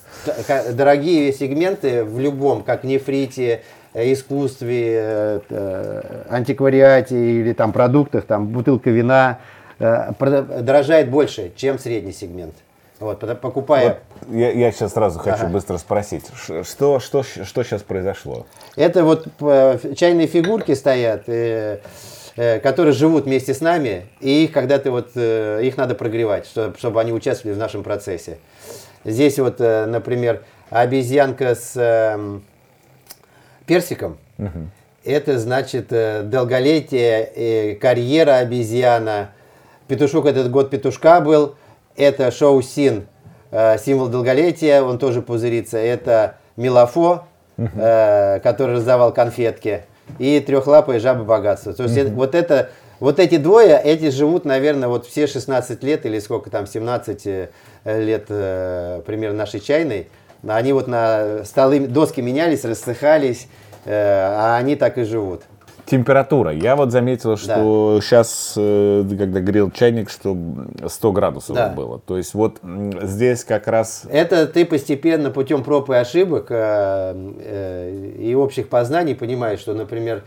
[0.72, 3.62] Дорогие сегменты в любом, как нефрите,
[3.94, 9.38] э, искусстве, э, антиквариате или там продуктах, там бутылка вина,
[9.78, 10.12] Э,
[10.60, 12.54] дорожает больше, чем средний сегмент.
[12.98, 14.00] Вот, покупая...
[14.26, 15.52] Вот я, я сейчас сразу хочу ага.
[15.52, 18.46] быстро спросить, что, что, что сейчас произошло?
[18.74, 21.78] Это вот э, чайные фигурки стоят, э, э,
[22.62, 26.76] которые живут вместе с нами, и их когда ты вот, э, их надо прогревать, чтобы,
[26.78, 28.38] чтобы они участвовали в нашем процессе.
[29.04, 32.38] Здесь вот, э, например, обезьянка с э,
[33.66, 34.18] персиком.
[34.38, 34.70] Угу.
[35.04, 39.30] Это значит э, долголетие, э, карьера обезьяна,
[39.88, 41.56] Петушок этот год петушка был.
[41.96, 43.06] Это Шоу Син,
[43.50, 45.78] э, символ долголетия, он тоже пузырится.
[45.78, 47.24] Это Милофо,
[47.56, 49.84] э, который раздавал конфетки.
[50.18, 51.72] И трехлапая жаба богатства.
[51.72, 56.04] То есть это, вот это вот эти двое, эти живут, наверное, вот все 16 лет
[56.04, 57.48] или сколько там, 17 э,
[57.84, 60.08] лет э, примерно нашей чайной.
[60.46, 63.48] Они вот на столы, доски менялись, рассыхались,
[63.84, 65.42] э, а они так и живут.
[65.88, 66.52] Температура.
[66.52, 68.00] Я вот заметил, что да.
[68.02, 70.36] сейчас, э, когда грел чайник, что
[70.86, 71.70] 100 градусов да.
[71.70, 71.98] было.
[71.98, 72.58] То есть вот
[73.02, 74.02] здесь как раз...
[74.10, 80.24] Это ты постепенно путем проб и ошибок э, э, и общих познаний понимаешь, что, например,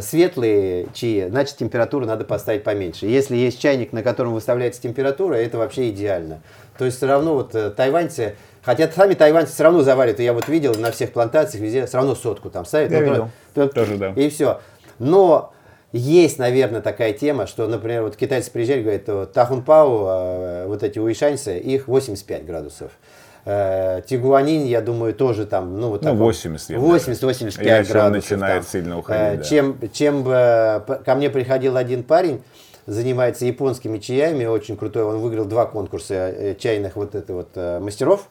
[0.00, 3.04] светлые чаи, значит температуру надо поставить поменьше.
[3.04, 6.40] Если есть чайник, на котором выставляется температура, это вообще идеально.
[6.78, 10.74] То есть все равно вот тайваньцы, хотя сами тайваньцы все равно заваривают, я вот видел
[10.76, 12.92] на всех плантациях везде, все равно сотку там ставят.
[12.92, 13.28] Я видел.
[13.52, 14.14] Тоже, да.
[14.16, 14.60] И все.
[14.98, 15.52] Но
[15.94, 21.56] есть, наверное, такая тема, что, например, вот китайцы приезжали, говорят, Тахунпау, э, вот эти уишаньцы,
[21.56, 22.90] их 85 градусов.
[23.44, 28.10] Э, Тигуанин, я думаю, тоже там, ну, вот ну 80, 80-85 градусов.
[28.10, 28.70] начинает там.
[28.72, 29.44] сильно уходить, э, да.
[29.44, 32.42] Чем, чем ко мне приходил один парень,
[32.86, 38.28] занимается японскими чаями, очень крутой, он выиграл два конкурса чайных вот это вот мастеров.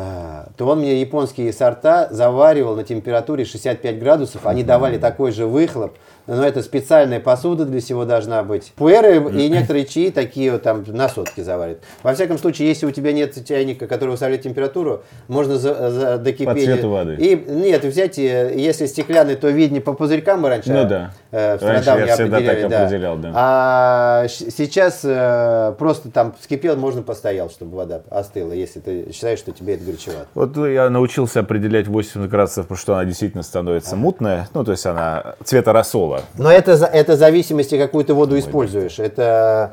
[0.00, 4.46] А, то он мне японские сорта заваривал на температуре 65 градусов.
[4.46, 5.96] Они давали такой же выхлоп,
[6.28, 8.72] но это специальная посуда для всего должна быть.
[8.76, 11.78] Пуэры и некоторые чаи такие вот там на сотки заварят.
[12.04, 16.46] Во всяком случае, если у тебя нет чайника, который выставляет температуру, можно за, за, докипеть.
[16.46, 17.16] По цвету воды.
[17.18, 21.12] И, нет, взять, если стеклянный, то виднее по пузырькам раньше ну, да.
[21.30, 22.82] Э, в раньше я всегда так да.
[22.82, 23.32] определял, да.
[23.34, 29.52] А сейчас э, просто там вскипел, можно постоял, чтобы вода остыла, если ты считаешь, что
[29.52, 30.26] тебе это горячевато.
[30.34, 33.98] Вот я научился определять 80 градусов, потому что она действительно становится а.
[33.98, 36.22] мутная, ну, то есть она цвета рассола.
[36.36, 38.98] Но это, это зависимости, какую ты воду используешь.
[38.98, 39.72] Это,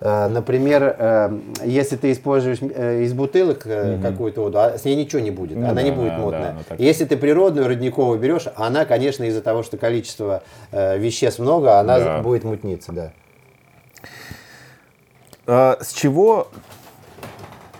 [0.00, 4.02] э, например, э, если ты используешь э, из бутылок угу.
[4.02, 6.52] какую-то воду, а с ней ничего не будет, ну, она да, не будет мутная.
[6.52, 6.80] Да, так...
[6.80, 10.42] Если ты природную родниковую берешь, она, конечно, из-за того, что количество
[10.96, 12.22] веществ много, она да.
[12.22, 13.12] будет мутниться, да.
[15.46, 16.48] А, с чего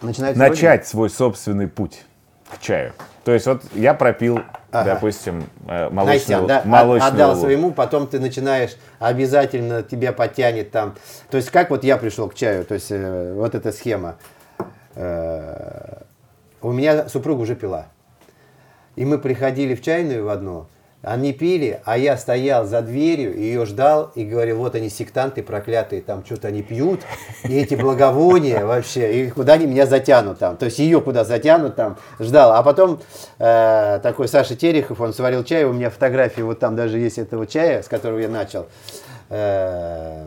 [0.02, 2.02] Начинать начать свой собственный путь
[2.50, 2.92] к чаю?
[3.24, 4.40] То есть вот я пропил
[4.72, 4.94] ага.
[4.94, 10.96] допустим, э, молочного, да, молочного отдал своему, потом ты начинаешь, обязательно тебя потянет там.
[11.30, 14.16] То есть как вот я пришел к чаю, то есть э, вот эта схема.
[14.94, 16.02] Э,
[16.62, 17.86] у меня супруга уже пила.
[18.96, 20.66] И мы приходили в чайную в одну,
[21.02, 26.02] они пили, а я стоял за дверью, ее ждал и говорил, вот они сектанты проклятые,
[26.02, 27.00] там что-то они пьют,
[27.44, 31.74] и эти благовония вообще, и куда они меня затянут там, то есть ее куда затянут
[31.74, 32.52] там, ждал.
[32.52, 33.00] А потом
[33.38, 37.46] э, такой Саша Терехов, он сварил чай, у меня фотографии вот там даже есть этого
[37.46, 38.66] чая, с которого я начал.
[39.30, 40.26] Э,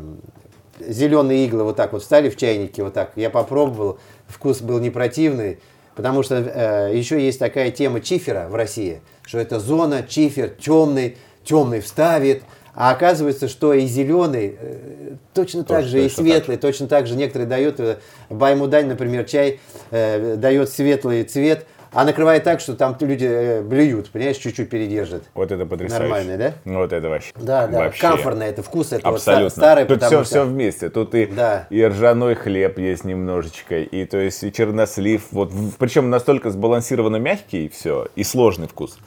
[0.79, 4.89] зеленые иглы вот так вот встали в чайнике, вот так, я попробовал, вкус был не
[4.89, 5.59] противный,
[5.95, 11.17] потому что э, еще есть такая тема чифера в России– что это зона, чифер, темный,
[11.43, 12.43] темный вставит,
[12.75, 16.61] а оказывается, что и зеленый э, точно так же, и светлый, так.
[16.61, 17.15] точно так же.
[17.15, 17.97] Некоторые дают, э,
[18.29, 19.59] Баймудань, например, чай
[19.91, 25.23] э, дает светлый цвет, а накрывает так, что там люди э, блюют, понимаешь, чуть-чуть передержат.
[25.33, 26.03] Вот это потрясающе.
[26.03, 26.53] Нормально, да?
[26.65, 27.31] Вот это вообще.
[27.35, 28.01] Да, да, вообще.
[28.01, 29.43] комфортно, это вкус, это Абсолютно.
[29.43, 30.23] Вот старый, Тут все, что...
[30.23, 30.89] все вместе.
[30.89, 31.67] Тут и, да.
[31.69, 35.23] и ржаной хлеб есть немножечко, и то есть и чернослив.
[35.31, 38.97] Вот, причем настолько сбалансированно мягкий все, и сложный вкус.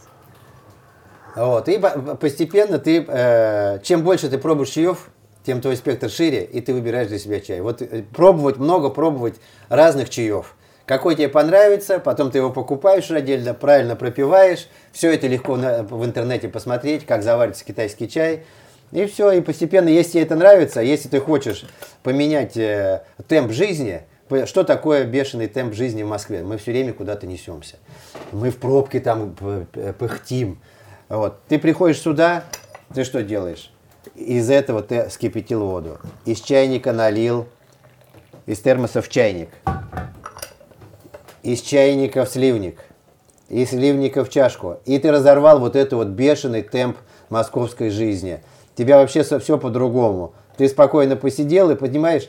[1.34, 1.78] Вот, и
[2.18, 5.10] постепенно ты, э, чем больше ты пробуешь чаев,
[5.44, 7.60] тем твой спектр шире, и ты выбираешь для себя чай.
[7.60, 9.36] Вот э, пробовать много, пробовать
[9.68, 10.55] разных чаев.
[10.86, 14.68] Какой тебе понравится, потом ты его покупаешь отдельно, правильно пропиваешь.
[14.92, 18.44] Все это легко на, в интернете посмотреть, как заварится китайский чай.
[18.92, 21.64] И все, и постепенно, если тебе это нравится, если ты хочешь
[22.04, 24.02] поменять э, темп жизни,
[24.44, 26.44] что такое бешеный темп жизни в Москве?
[26.44, 27.78] Мы все время куда-то несемся.
[28.30, 29.34] Мы в пробке там
[29.98, 30.60] пыхтим.
[31.08, 31.40] Вот.
[31.48, 32.44] Ты приходишь сюда,
[32.94, 33.72] ты что делаешь?
[34.14, 35.98] Из этого ты скипятил воду.
[36.24, 37.48] Из чайника налил,
[38.46, 39.48] из термоса в чайник.
[41.46, 42.80] Из чайника в сливник.
[43.48, 44.78] Из сливника в чашку.
[44.84, 46.96] И ты разорвал вот этот вот бешеный темп
[47.28, 48.40] московской жизни.
[48.74, 50.34] Тебя вообще все по-другому.
[50.56, 52.28] Ты спокойно посидел и понимаешь,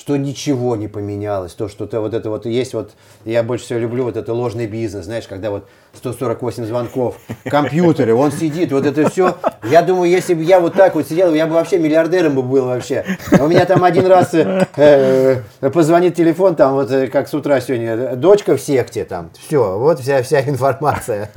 [0.00, 2.92] что ничего не поменялось, то, что то вот это вот есть, вот
[3.26, 8.32] я больше всего люблю вот это ложный бизнес, знаешь, когда вот 148 звонков, компьютеры, он
[8.32, 9.36] сидит, вот это все.
[9.62, 12.64] Я думаю, если бы я вот так вот сидел, я бы вообще миллиардером бы был
[12.64, 13.04] вообще.
[13.38, 17.60] У меня там один раз э, э, позвонит телефон, там вот э, как с утра
[17.60, 21.30] сегодня, дочка в секте, там, все, вот вся, вся информация.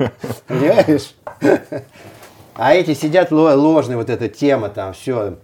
[0.46, 1.14] Понимаешь?
[2.54, 5.34] А эти сидят ложные, вот эта тема там, все,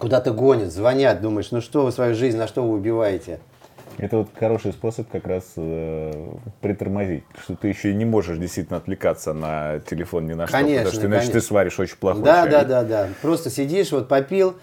[0.00, 3.38] куда-то гонят, звонят, думаешь, ну что вы свою жизнь, на что вы убиваете?
[3.98, 6.12] Это вот хороший способ как раз э,
[6.62, 10.94] притормозить, что ты еще не можешь действительно отвлекаться на телефон ни на что, конечно, потому
[10.94, 11.40] что иначе конечно.
[11.40, 12.50] ты сваришь очень плохой да, чай.
[12.50, 14.56] Да, да, да, Просто сидишь, вот попил,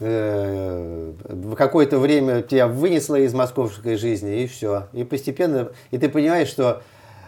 [0.00, 1.12] э,
[1.56, 4.88] какое-то время тебя вынесло из московской жизни, и все.
[4.92, 6.82] И постепенно, и ты понимаешь, что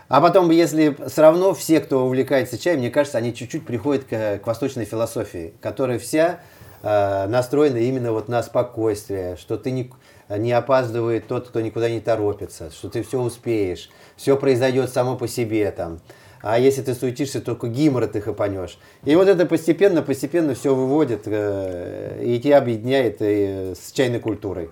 [0.09, 4.38] а потом, если все равно все, кто увлекается чаем, мне кажется, они чуть-чуть приходят к,
[4.38, 6.40] к восточной философии, которая вся
[6.83, 9.91] э, настроена именно вот на спокойствие, что ты не,
[10.29, 15.29] не опаздывает тот, кто никуда не торопится, что ты все успеешь, все произойдет само по
[15.29, 16.01] себе там.
[16.41, 18.79] А если ты суетишься, только гимора ты хапанешь.
[19.05, 24.71] И вот это постепенно, постепенно все выводит э, и тебя объединяет э, с чайной культурой.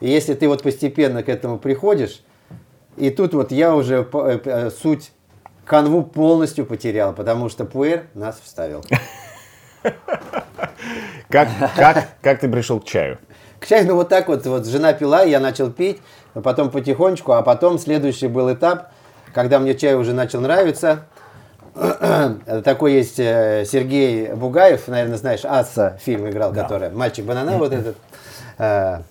[0.00, 2.22] И если ты вот постепенно к этому приходишь,
[2.96, 5.12] и тут вот я уже э, э, суть
[5.64, 8.84] канву полностью потерял, потому что пуэр нас вставил.
[11.36, 13.18] Как, как, как ты пришел к чаю?
[13.60, 16.00] К чаю, ну вот так вот, вот жена пила, я начал пить,
[16.32, 18.90] потом потихонечку, а потом следующий был этап,
[19.34, 21.04] когда мне чай уже начал нравиться.
[22.64, 26.62] Такой есть э, Сергей Бугаев, наверное, знаешь, Аса фильм играл, да.
[26.62, 27.98] который «Мальчик банана» вот этот.
[28.56, 29.02] Э,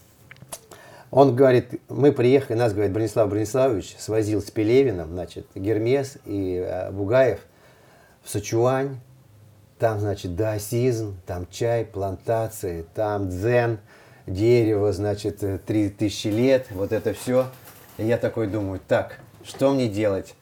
[1.12, 6.90] он говорит, мы приехали, нас, говорит, Бронислав Брониславович свозил с Пелевиным, значит, Гермес и э,
[6.90, 7.38] Бугаев
[8.24, 8.98] в Сачуань,
[9.80, 13.80] там, значит, даосизм, там чай, плантации, там дзен,
[14.26, 17.48] дерево, значит, э, три тысячи лет, вот это все.
[17.98, 20.36] И я такой думаю, так, что мне делать?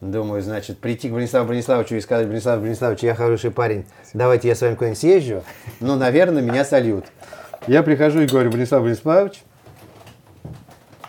[0.00, 4.54] Думаю, значит, прийти к Брониславу Брониславовичу и сказать, Бронислав Брониславович, я хороший парень, давайте я
[4.54, 5.44] с вами куда-нибудь съезжу.
[5.80, 7.04] Ну, наверное, меня сольют.
[7.66, 9.42] Я прихожу и говорю, Бронислав Брониславович,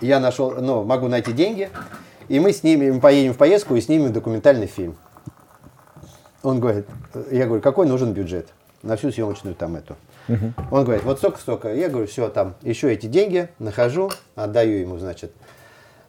[0.01, 1.69] я нашел, ну, могу найти деньги,
[2.27, 4.97] и мы снимем, поедем в поездку и снимем документальный фильм.
[6.43, 6.87] Он говорит,
[7.31, 8.47] я говорю, какой нужен бюджет
[8.83, 9.95] на всю съемочную там эту.
[10.27, 10.53] Угу.
[10.71, 11.73] Он говорит, вот столько-столько.
[11.73, 15.31] Я говорю, все, там еще эти деньги нахожу, отдаю ему, значит,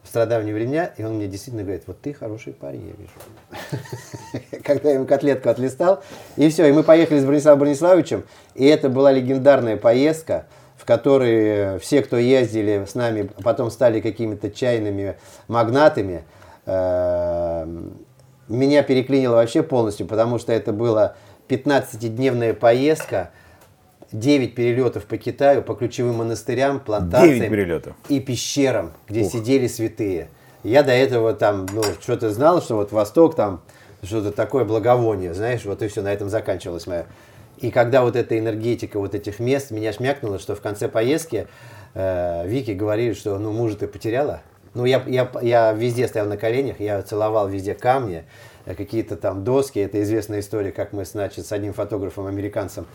[0.02, 4.56] в страдавние времена, и он мне действительно говорит, вот ты хороший парень, я вижу.
[4.64, 6.02] Когда я ему котлетку отлистал,
[6.36, 11.78] и все, и мы поехали с Брониславом Брониславовичем, и это была легендарная поездка, в которой
[11.78, 15.16] все, кто ездили с нами, потом стали какими-то чайными
[15.46, 16.24] магнатами,
[16.66, 17.92] эм,
[18.54, 21.14] меня переклинило вообще полностью, потому что это была
[21.48, 23.30] 15-дневная поездка,
[24.12, 29.32] 9 перелетов по Китаю, по ключевым монастырям, плантациям и пещерам, где Ух.
[29.32, 30.28] сидели святые.
[30.62, 33.62] Я до этого там, ну, что-то знал, что вот Восток там
[34.02, 37.06] что-то такое благовоние, знаешь, вот и все, на этом заканчивалось мое.
[37.58, 41.46] И когда вот эта энергетика вот этих мест меня шмякнула, что в конце поездки
[41.94, 44.40] э, Вики говорили, что ну мужа ты потеряла.
[44.74, 48.24] Ну я, я, я везде стоял на коленях, я целовал везде камни,
[48.64, 49.78] э, какие-то там доски.
[49.78, 52.86] Это известная история, как мы, значит, с одним фотографом американцем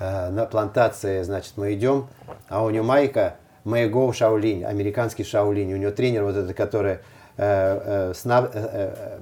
[0.00, 2.08] э, на плантации, значит, мы идем,
[2.48, 5.72] а у него майка Go Shaolin, американский Шаолинь.
[5.72, 6.98] У него тренер вот этот, который э,
[7.36, 9.18] э, сна, э, э,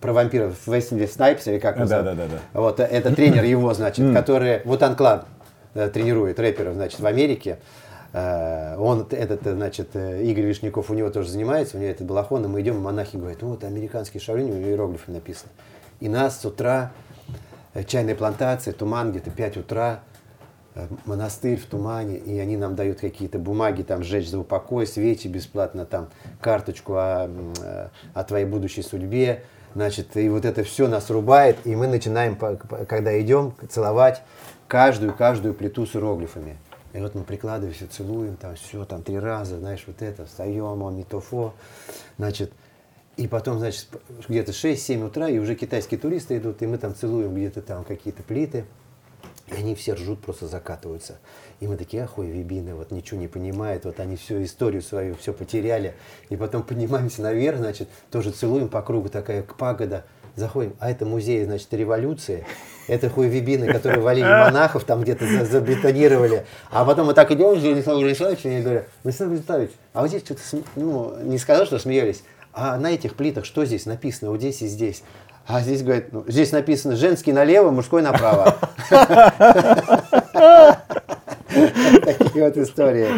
[0.00, 2.38] про вампиров Вестли Снайпс или как Да, да, да, да.
[2.52, 5.26] Вот это тренер его, значит, который вот Анклад
[5.74, 7.58] э, тренирует рэперов, значит, в Америке.
[8.12, 12.06] Э, Он, этот, э, значит, э, Игорь Вишняков, у него тоже занимается, у него этот
[12.06, 15.50] балахон, и мы идем, монахи говорят, ну вот американский шаолинь, у него иероглифы написано.
[16.00, 16.92] И нас с утра,
[17.86, 20.00] чайная плантация, туман где-то 5 утра,
[21.06, 25.84] монастырь в тумане, и они нам дают какие-то бумаги, там, сжечь за упокой, свечи бесплатно,
[25.84, 26.08] там,
[26.40, 27.28] карточку о,
[28.14, 29.42] о твоей будущей судьбе,
[29.74, 34.22] значит, и вот это все нас рубает, и мы начинаем, когда идем, целовать
[34.68, 36.56] каждую-каждую плиту с иероглифами.
[36.98, 40.96] И вот мы прикладываемся, целуем, там, все, там, три раза, знаешь, вот это, встаем, он
[40.96, 41.54] митофо,
[42.16, 42.52] значит,
[43.16, 43.86] и потом, значит,
[44.28, 48.24] где-то 6-7 утра, и уже китайские туристы идут, и мы там целуем где-то там какие-то
[48.24, 48.64] плиты,
[49.46, 51.20] и они все ржут, просто закатываются.
[51.60, 55.32] И мы такие, ахуй, вибины, вот ничего не понимают, вот они всю историю свою, все
[55.32, 55.94] потеряли.
[56.30, 60.04] И потом поднимаемся наверх, значит, тоже целуем по кругу, такая пагода,
[60.38, 62.44] заходим, а это музей, значит, революции.
[62.88, 66.46] Это хуевибины, которые валили монахов, там где-то за- забетонировали.
[66.70, 70.22] А потом мы так идем, Владислав Владиславович, и я говорю, Владислав Владиславович, а вот здесь
[70.24, 70.40] что-то,
[70.76, 72.22] ну, не сказал, что смеялись,
[72.54, 75.02] а на этих плитах что здесь написано, вот здесь и здесь.
[75.46, 78.56] А здесь, говорит, ну, здесь написано женский налево, мужской направо.
[81.48, 83.08] Такие вот истории.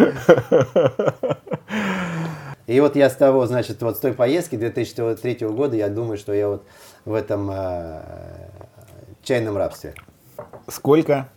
[2.66, 6.33] И вот я с того, значит, вот с той поездки 2003 года, я думаю, что
[6.33, 6.62] я вот
[7.04, 8.02] в этом э,
[9.22, 9.94] чайном рабстве.
[10.68, 11.28] Сколько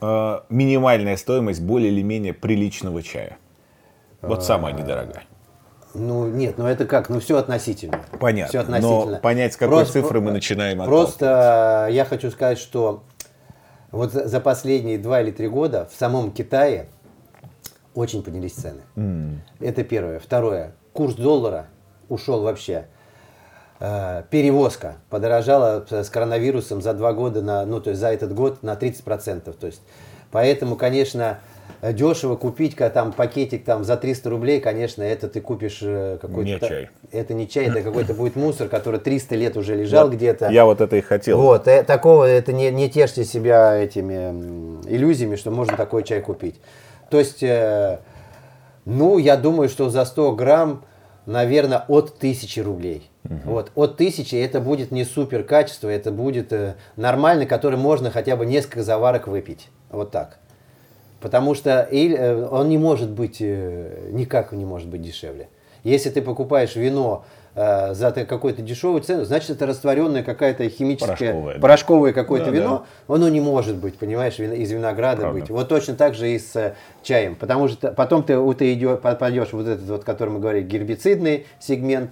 [0.00, 3.38] э, минимальная стоимость более или менее приличного чая?
[4.20, 5.24] Вот самая недорогая.
[5.94, 8.00] Ну, нет, ну это как, ну все относительно.
[8.18, 8.48] Понятно.
[8.48, 9.16] Все относительно.
[9.16, 13.02] Но понять, с какой Просто- цифры мы начинаем Просто э, я хочу сказать, что
[13.90, 16.88] вот за за последние два или три года в самом Китае
[17.94, 18.82] очень поднялись цены.
[19.60, 20.18] Это первое.
[20.18, 20.74] Второе.
[20.94, 21.66] Курс доллара
[22.08, 22.86] ушел вообще.
[23.84, 28.62] Э, Перевозка подорожала с коронавирусом за два года, на, ну то есть за этот год
[28.62, 29.52] на 30%.
[29.58, 29.82] То есть,
[30.30, 31.40] поэтому, конечно,
[31.82, 36.48] дешево купить там пакетик там за 300 рублей, конечно, это ты купишь э, какой-то...
[36.48, 36.90] Не чай.
[37.10, 40.50] Это не чай, это какой-то будет мусор, который 300 лет уже лежал Вот где-то.
[40.50, 41.38] Я вот это и хотел.
[41.38, 46.60] Вот, э, такого, это не, не тешьте себя этими иллюзиями, что можно такой чай купить.
[47.10, 47.98] То есть, э,
[48.84, 50.84] ну, я думаю, что за 100 грамм,
[51.26, 53.08] наверное, от 1000 рублей.
[53.44, 58.36] Вот, от 1000 это будет не супер качество, это будет э, нормально, который можно хотя
[58.36, 59.68] бы несколько заварок выпить.
[59.90, 60.38] Вот так.
[61.20, 65.48] Потому что или, э, он не может быть, э, никак не может быть дешевле.
[65.84, 71.54] Если ты покупаешь вино э, за какую-то дешевую цену, значит это растворенное какая-то химическое, Порошковое,
[71.54, 71.60] да.
[71.60, 75.40] порошковое какое-то Да, вино, оно не может быть, понимаешь, вин- из винограда Правда.
[75.40, 75.50] быть.
[75.50, 77.34] Вот точно так же и с э, чаем.
[77.36, 82.10] Потому что потом ты, ты идё- попадешь вот этот, вот, который мы говорили, гербицидный сегмент,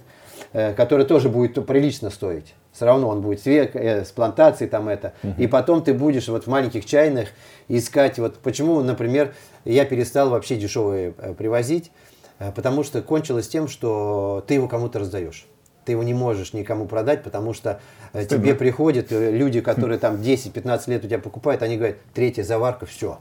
[0.53, 2.53] который тоже будет прилично стоить.
[2.71, 5.13] Все равно он будет све- э, с плантацией там это.
[5.37, 7.29] И потом ты будешь вот в маленьких чайных
[7.67, 9.33] искать, вот почему, например,
[9.65, 11.91] я перестал вообще дешевые э, привозить,
[12.39, 15.45] э, потому что кончилось тем, что ты его кому-то раздаешь.
[15.83, 17.79] Ты его не можешь никому продать, потому что
[18.13, 22.43] э, тебе приходят э, люди, которые там 10-15 лет у тебя покупают, они говорят, третья
[22.43, 23.19] заварка, все.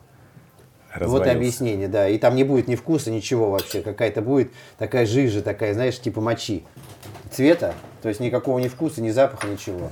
[1.09, 2.09] Вот и объяснение, да.
[2.09, 3.81] И там не будет ни вкуса, ничего вообще.
[3.81, 6.65] Какая-то будет такая жижа, такая, знаешь, типа мочи.
[7.31, 9.91] Цвета, то есть никакого ни вкуса, ни запаха, ничего.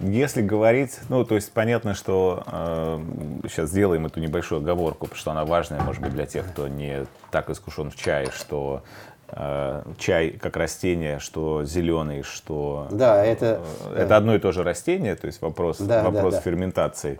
[0.00, 3.00] Если говорить, ну, то есть понятно, что
[3.44, 7.06] сейчас сделаем эту небольшую оговорку, потому что она важная, может быть, для тех, кто не
[7.30, 8.82] так искушен в чае, что
[9.28, 13.62] э, чай как растение, что зеленый, что Да, это...
[13.86, 16.40] э, это одно и то же растение, то есть вопрос, Да, да, вопрос да.
[16.40, 17.18] ферментации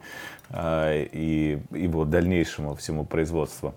[0.50, 3.74] э, и его дальнейшему всему производству.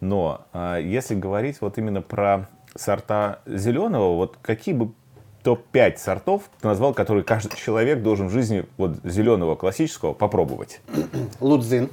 [0.00, 4.92] Но э, если говорить вот именно про сорта зеленого, вот какие бы
[5.42, 10.80] топ-5 сортов ты назвал, которые каждый человек должен в жизни вот зеленого классического попробовать?
[11.40, 11.90] Лудзин,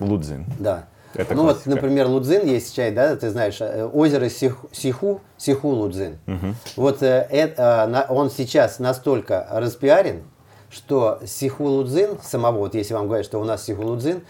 [0.00, 0.44] Лудзин.
[0.58, 0.86] да.
[1.14, 1.70] Это ну вот, классика.
[1.70, 6.18] например, Лудзин есть чай, да, ты знаешь, э, озеро Сих- Сиху, Сиху Лудзин.
[6.76, 10.22] Вот э, э, он сейчас настолько распиарен,
[10.70, 14.20] что Сиху Лудзин самого, вот если вам говорят, что у нас Сиху Лудзин,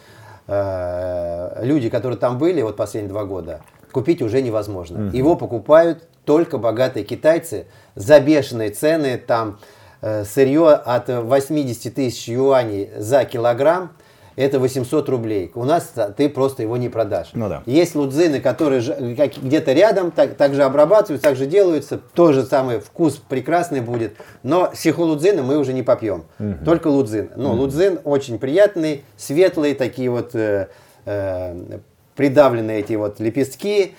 [0.47, 3.61] э, люди, которые там были вот последние два года,
[3.93, 5.11] купить уже невозможно.
[5.13, 9.59] Его покупают только богатые китайцы за бешеные цены, там
[10.03, 13.93] э, сырье от 80 тысяч юаней за килограмм,
[14.39, 15.51] это 800 рублей.
[15.55, 17.31] У нас ты просто его не продашь.
[17.35, 17.63] Ну да.
[17.67, 22.01] Есть лудзины, которые где-то рядом, так, также обрабатываются, также делаются.
[22.15, 24.15] Тот же самый вкус прекрасный будет.
[24.45, 26.25] Но сихолудзины мы уже не попьем.
[26.39, 26.65] Угу.
[26.65, 27.31] Только лудзин.
[27.35, 27.63] Ну, угу.
[27.63, 30.69] лудзин очень приятный, светлые такие вот э,
[31.05, 31.79] э,
[32.19, 33.95] придавленные эти вот лепестки.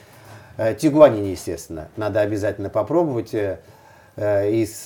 [0.57, 3.33] Э, тигуанин, естественно, надо обязательно попробовать.
[3.33, 3.59] Э,
[4.17, 4.81] э, из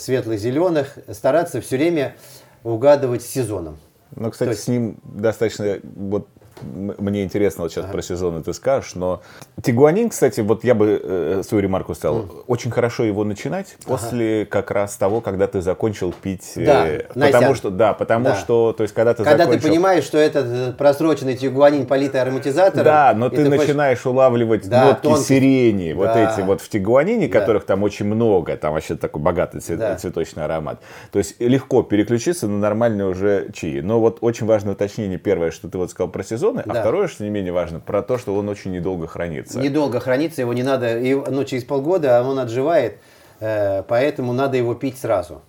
[0.00, 2.14] светло-зеленых стараться все время
[2.62, 3.78] угадывать сезоном.
[4.14, 4.62] Ну, кстати, есть...
[4.62, 6.28] с ним достаточно вот
[6.62, 7.92] мне интересно вот сейчас ага.
[7.92, 9.22] про сезоны ты скажешь, но
[9.62, 12.44] Тигуанин, кстати, вот я бы э, свою ремарку сказал, mm.
[12.46, 13.88] очень хорошо его начинать ага.
[13.88, 18.26] после как раз того, когда ты закончил пить, э, да, э, потому что, да, потому
[18.26, 18.36] да.
[18.36, 19.62] что, то есть когда ты когда закончил...
[19.62, 24.06] ты понимаешь, что это э, просроченный Тигуанин политый ароматизатором, да, но ты начинаешь хочешь...
[24.06, 25.24] улавливать да, нотки тонкий...
[25.24, 25.96] сирени, да.
[25.96, 27.40] вот эти вот в Тигуанине, да.
[27.40, 29.96] которых там очень много, там вообще такой богатый цвет, да.
[29.96, 30.80] цветочный аромат,
[31.12, 35.68] то есть легко переключиться на нормальный уже чаи, но вот очень важное уточнение первое, что
[35.68, 36.80] ты вот сказал про сезон сезоны, а да.
[36.80, 39.60] а второе, что не менее важно, про то, что он очень недолго хранится.
[39.60, 42.98] Недолго хранится, его не надо, ну, через полгода он отживает,
[43.40, 45.42] э, поэтому надо его пить сразу.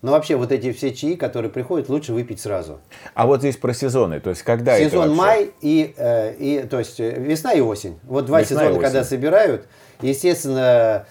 [0.00, 2.78] Но вообще вот эти все чаи, которые приходят, лучше выпить сразу.
[3.14, 6.78] А вот здесь про сезоны, то есть когда Сезон это май и, э, и, то
[6.78, 7.98] есть весна и осень.
[8.04, 9.66] Вот два весна сезона, когда собирают,
[10.00, 11.06] естественно,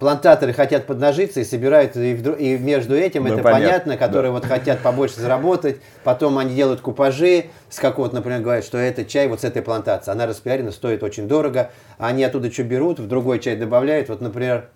[0.00, 4.32] плантаторы хотят поднажиться и собирают, и, в, и между этим, ну, это понятно, понятно которые
[4.32, 4.38] да.
[4.38, 9.28] вот хотят побольше заработать, потом они делают купажи, с какого-то, например, говорят, что это чай
[9.28, 13.40] вот с этой плантации, она распиарена, стоит очень дорого, они оттуда что берут, в другой
[13.40, 14.70] чай добавляют, вот, например,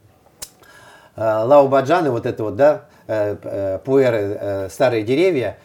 [1.17, 5.57] э, лаубаджаны, вот это вот, да, э, э, пуэры, старые деревья,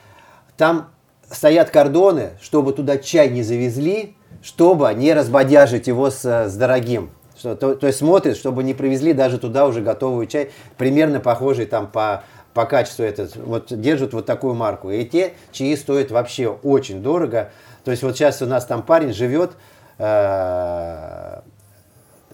[0.55, 0.89] там
[1.29, 7.11] стоят кордоны, чтобы туда чай не завезли, чтобы не разбодяжить его с, с дорогим.
[7.39, 11.65] Что, то, то есть смотрит, чтобы не привезли даже туда уже готовый чай, примерно похожий
[11.65, 12.23] там по,
[12.53, 13.37] по качеству этот.
[13.37, 14.91] Вот держат вот такую марку.
[14.91, 17.51] И те чаи стоят вообще очень дорого.
[17.85, 19.51] То есть вот сейчас у нас там парень живет,
[19.99, 21.39] э,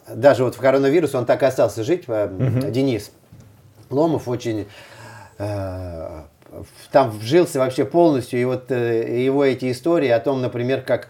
[0.08, 2.72] даже вот в коронавирус он так и остался жить, э, угу.
[2.72, 3.12] Денис
[3.92, 4.68] Ломов очень
[5.38, 6.22] э,
[6.92, 8.42] там вжился вообще полностью.
[8.42, 11.10] И вот э, его эти истории о том, например, как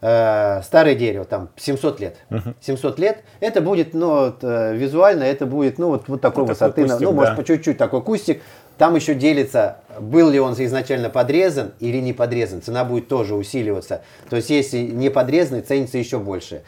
[0.00, 2.16] э, старое дерево, там 700 лет.
[2.30, 2.54] Угу.
[2.60, 6.50] 700 лет, это будет, ну, вот, э, визуально это будет, ну, вот, вот такой вот
[6.50, 7.16] высоты, такой кустик, ну, да.
[7.16, 8.42] может, по чуть-чуть такой кустик.
[8.76, 12.62] Там еще делится, был ли он изначально подрезан или не подрезан.
[12.62, 14.02] Цена будет тоже усиливаться.
[14.30, 16.62] То есть, если не подрезанный, ценится еще больше.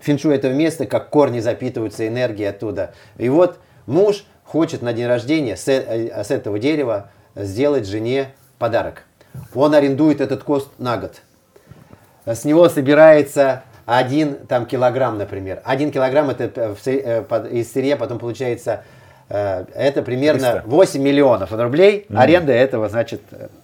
[0.00, 2.92] Финшу это место, как корни запитываются энергией оттуда.
[3.18, 9.04] И вот муж хочет на день рождения с, э, с этого дерева сделать жене подарок.
[9.54, 11.22] Он арендует этот кост на год
[12.26, 15.60] с него собирается один там, килограмм, например.
[15.64, 18.82] Один килограмм это э, э, из сырья потом получается,
[19.28, 20.68] э, это примерно 300.
[20.68, 22.16] 8 миллионов рублей mm.
[22.16, 23.20] аренда этого, значит,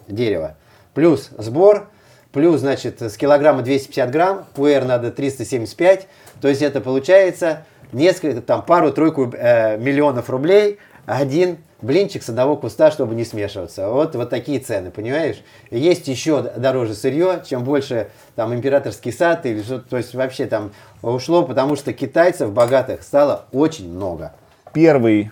[0.08, 0.56] дерева.
[0.92, 1.88] Плюс сбор,
[2.32, 6.06] плюс, значит, с килограмма 250 грамм, пуэр надо 375,
[6.40, 12.90] то есть это получается несколько, там, пару-тройку э, миллионов рублей, один блинчик с одного куста,
[12.90, 13.88] чтобы не смешиваться.
[13.88, 15.42] Вот, вот такие цены, понимаешь?
[15.70, 20.72] Есть еще дороже сырье, чем больше там императорский сад или что-то, то есть вообще там
[21.02, 24.32] ушло, потому что китайцев богатых стало очень много.
[24.72, 25.30] Первый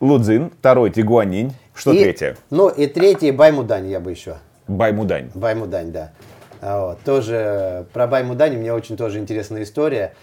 [0.00, 2.36] Лудзин, второй Тигуанинь, что и, третье?
[2.50, 4.36] Ну и третий Баймудань я бы еще.
[4.68, 5.30] Баймудань.
[5.34, 6.12] Баймудань, да.
[6.60, 7.00] А вот.
[7.00, 10.14] Тоже про Баймудань у меня очень тоже интересная история.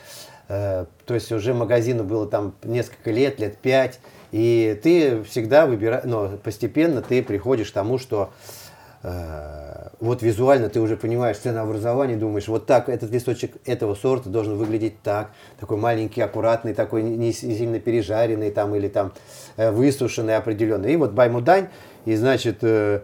[0.49, 3.99] Э, то есть уже магазину было там несколько лет, лет пять.
[4.31, 8.31] И ты всегда выбираешь, но постепенно ты приходишь к тому, что
[9.03, 14.57] э, вот визуально ты уже понимаешь ценообразование, думаешь, вот так этот листочек этого сорта должен
[14.57, 19.13] выглядеть так, такой маленький, аккуратный, такой не сильно пережаренный там или там
[19.55, 20.93] э, высушенный определенный.
[20.93, 21.67] И вот баймудань,
[22.05, 23.01] и значит э,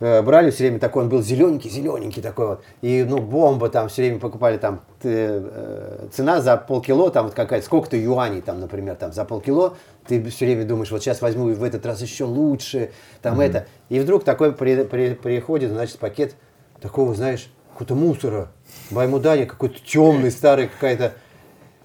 [0.00, 2.62] Э, брали все время такой, он был зелененький, зелененький такой вот.
[2.82, 7.66] И, ну, бомба там все время покупали там, э, цена за полкило, там вот какая-то,
[7.66, 9.74] сколько-то юаней там, например, там за полкило,
[10.08, 12.90] ты все время думаешь, вот сейчас возьму в этот раз еще лучше,
[13.22, 13.44] там mm-hmm.
[13.44, 13.66] это.
[13.90, 16.34] И вдруг такой при, при, приходит, значит, пакет
[16.80, 18.48] такого, знаешь, какого-то мусора,
[18.90, 21.12] баймудани, какой-то темный, старый какая-то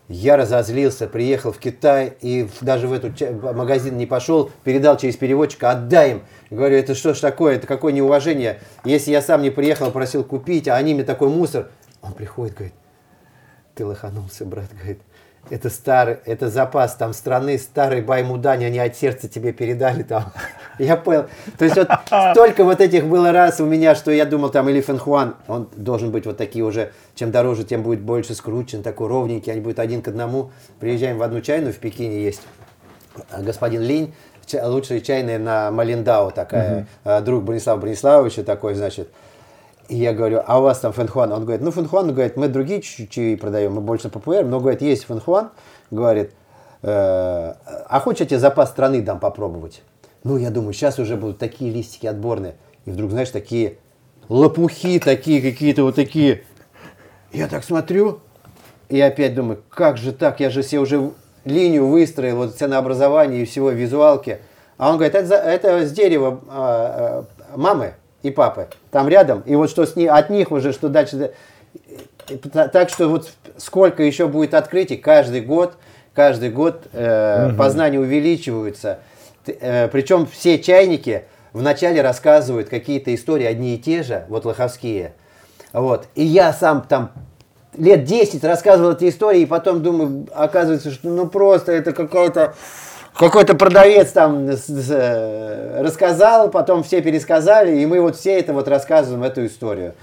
[0.10, 3.20] я разозлился, приехал в Китай и даже в этот
[3.56, 6.24] магазин не пошел, передал через переводчика, отдай им.
[6.50, 8.60] Говорю, это что ж такое, это какое неуважение.
[8.84, 11.70] Если я сам не приехал, просил купить, а они мне такой мусор.
[12.02, 12.74] Он приходит, говорит,
[13.76, 15.00] ты лоханулся, брат, говорит,
[15.50, 20.32] это старый, это запас там страны, старый Баймудань, они от сердца тебе передали там.
[20.80, 21.26] Я понял.
[21.58, 21.90] То есть вот
[22.32, 26.12] столько вот этих было раз у меня, что я думал там или Фэнхуан, он должен
[26.12, 30.02] быть вот такие уже, чем дороже, тем будет больше скручен, такой ровненький, они будут один
[30.02, 30.52] к одному.
[30.80, 32.42] Приезжаем в одну чайную в Пекине есть.
[33.38, 34.14] господин Линь,
[34.52, 37.22] лучшая чайная на Маляньдао такая, угу.
[37.22, 39.10] друг Бронислава Брониславовича такой, значит.
[39.90, 41.32] И я говорю, а у вас там фэнхуан?
[41.32, 45.06] Он говорит, ну фэнхуан, говорит, мы другие чаи продаем, мы больше пуэр, но, говорит, есть
[45.06, 45.50] фэнхуан,
[45.92, 46.32] говорит,
[46.82, 47.54] э,
[47.90, 49.82] а хочешь я запас страны дам попробовать?
[50.24, 52.56] Ну, я думаю, сейчас уже будут такие листики отборные.
[52.86, 53.78] И вдруг, знаешь, такие
[54.30, 56.44] лопухи, такие какие-то вот такие.
[57.34, 58.22] Я так смотрю,
[58.90, 61.12] и опять думаю, как же так, я же себе уже
[61.46, 64.40] линию выстроил, вот ценообразование и всего, визуалки.
[64.78, 69.42] А он говорит, это, это с дерева а, а, мамы и папы, там рядом.
[69.46, 71.34] И вот что с ней, от них уже, что дальше.
[72.52, 75.76] Так что вот сколько еще будет открытий, каждый год,
[76.14, 77.58] каждый год э, угу.
[77.58, 79.00] познания увеличиваются.
[79.46, 85.14] Э, причем все чайники вначале рассказывают какие-то истории одни и те же, вот лоховские.
[85.74, 86.08] Вот.
[86.16, 87.12] И я сам там
[87.78, 92.56] лет 10 рассказывал эти истории, и потом думаю, оказывается, что ну просто это какой-то
[93.16, 99.24] какой-то продавец там э, рассказал, потом все пересказали, и мы вот все это вот рассказываем,
[99.24, 99.94] эту историю.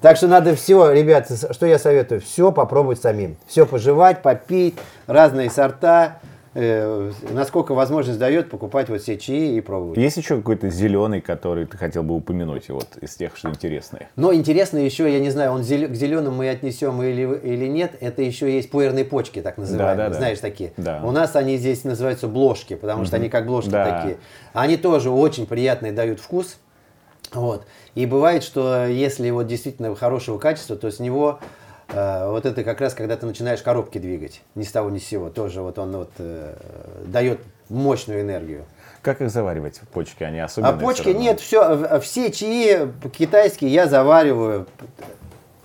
[0.00, 3.36] Так что надо все, ребят, что я советую, все попробовать самим.
[3.46, 4.74] Все пожевать, попить,
[5.06, 6.18] разные сорта
[6.54, 9.98] э, насколько возможность дает покупать вот все чаи и пробовать.
[9.98, 14.08] Есть еще какой-то зеленый, который ты хотел бы упомянуть, вот из тех, что интересные?
[14.16, 15.88] Но интересно еще, я не знаю, он зел...
[15.88, 20.08] к зеленым мы отнесем или, или нет, это еще есть пуэрные почки, так называемые, да,
[20.08, 20.48] да, знаешь, да.
[20.48, 20.72] такие.
[20.76, 21.00] Да.
[21.04, 23.22] У нас они здесь называются бложки, потому что угу.
[23.22, 24.00] они как бложки да.
[24.00, 24.18] такие.
[24.52, 26.58] Они тоже очень приятные дают вкус.
[27.32, 27.64] Вот.
[27.94, 31.40] И бывает, что если вот действительно хорошего качества, то с него
[31.92, 35.30] вот это как раз, когда ты начинаешь коробки двигать, ни с того ни с сего,
[35.30, 36.54] тоже вот он вот э,
[37.06, 38.64] дает мощную энергию.
[39.02, 40.22] Как их заваривать, почки?
[40.22, 40.70] Они особенно.
[40.70, 44.66] А почки нет, все, все чаи китайские я завариваю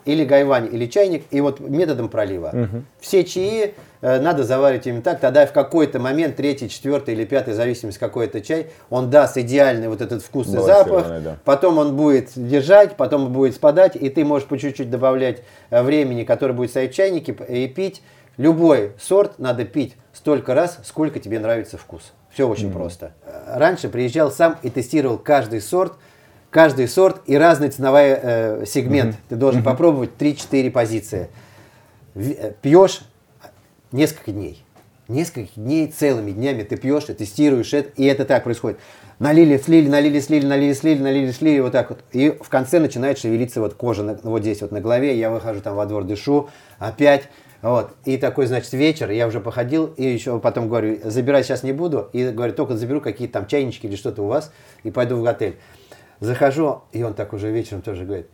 [0.06, 2.50] или гайвань, или чайник, и вот методом пролива.
[2.54, 2.84] Угу.
[3.00, 7.54] Все чаи э, надо заваривать именно так, тогда в какой-то момент, третий, четвертый или пятый,
[7.54, 11.38] в зависимости какой это чай, он даст идеальный вот этот вкусный запах, да.
[11.44, 15.82] потом он будет держать, потом он будет спадать, и ты можешь по чуть-чуть добавлять э,
[15.82, 18.02] времени, который будет стоять в чайнике, и пить.
[18.38, 22.14] Любой сорт надо пить столько раз, сколько тебе нравится вкус.
[22.32, 23.14] Все очень mm просто.
[23.48, 25.94] Раньше приезжал сам и тестировал каждый сорт,
[26.52, 29.16] каждый сорт и разный ценовой э, сегмент.
[29.16, 29.30] Mm-hmm.
[29.30, 29.66] Ты должен mm-hmm.
[29.66, 31.30] попробовать 3-4 позиции.
[32.14, 33.02] Э, пьешь
[33.92, 34.64] несколько дней.
[35.08, 38.80] Несколько дней, целыми днями ты пьешь и тестируешь это, и это так происходит.
[39.20, 42.00] Налили, слили, налили, слили, налили, слили, налили, слили, вот так вот.
[42.12, 45.18] И в конце начинает шевелиться вот кожа на, вот здесь вот на голове.
[45.18, 47.30] Я выхожу там во двор, дышу, опять.
[47.62, 47.96] Вот.
[48.06, 52.10] И такой, значит, вечер, я уже походил, и еще потом говорю, забирать сейчас не буду.
[52.14, 54.52] И говорю, только заберу какие-то там чайнички или что-то у вас,
[54.84, 55.58] и пойду в отель.
[56.20, 58.28] Захожу, и он так уже вечером тоже говорит,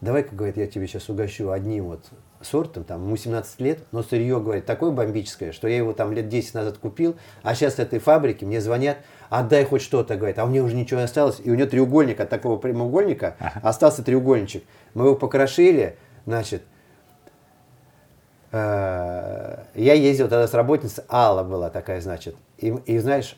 [0.00, 2.04] давай-ка, говорит, я тебе сейчас угощу одним вот
[2.44, 6.28] сортом, там, ему 17 лет, но сырье, говорит, такое бомбическое, что я его там лет
[6.28, 8.98] 10 назад купил, а сейчас этой фабрики мне звонят,
[9.30, 12.20] отдай хоть что-то, говорит, а у меня уже ничего не осталось, и у него треугольник
[12.20, 13.60] от такого прямоугольника, ага.
[13.62, 14.64] остался треугольничек.
[14.94, 16.62] Мы его покрошили, значит,
[18.52, 23.36] э, я ездил тогда с работницей, Алла была такая, значит, и, и знаешь,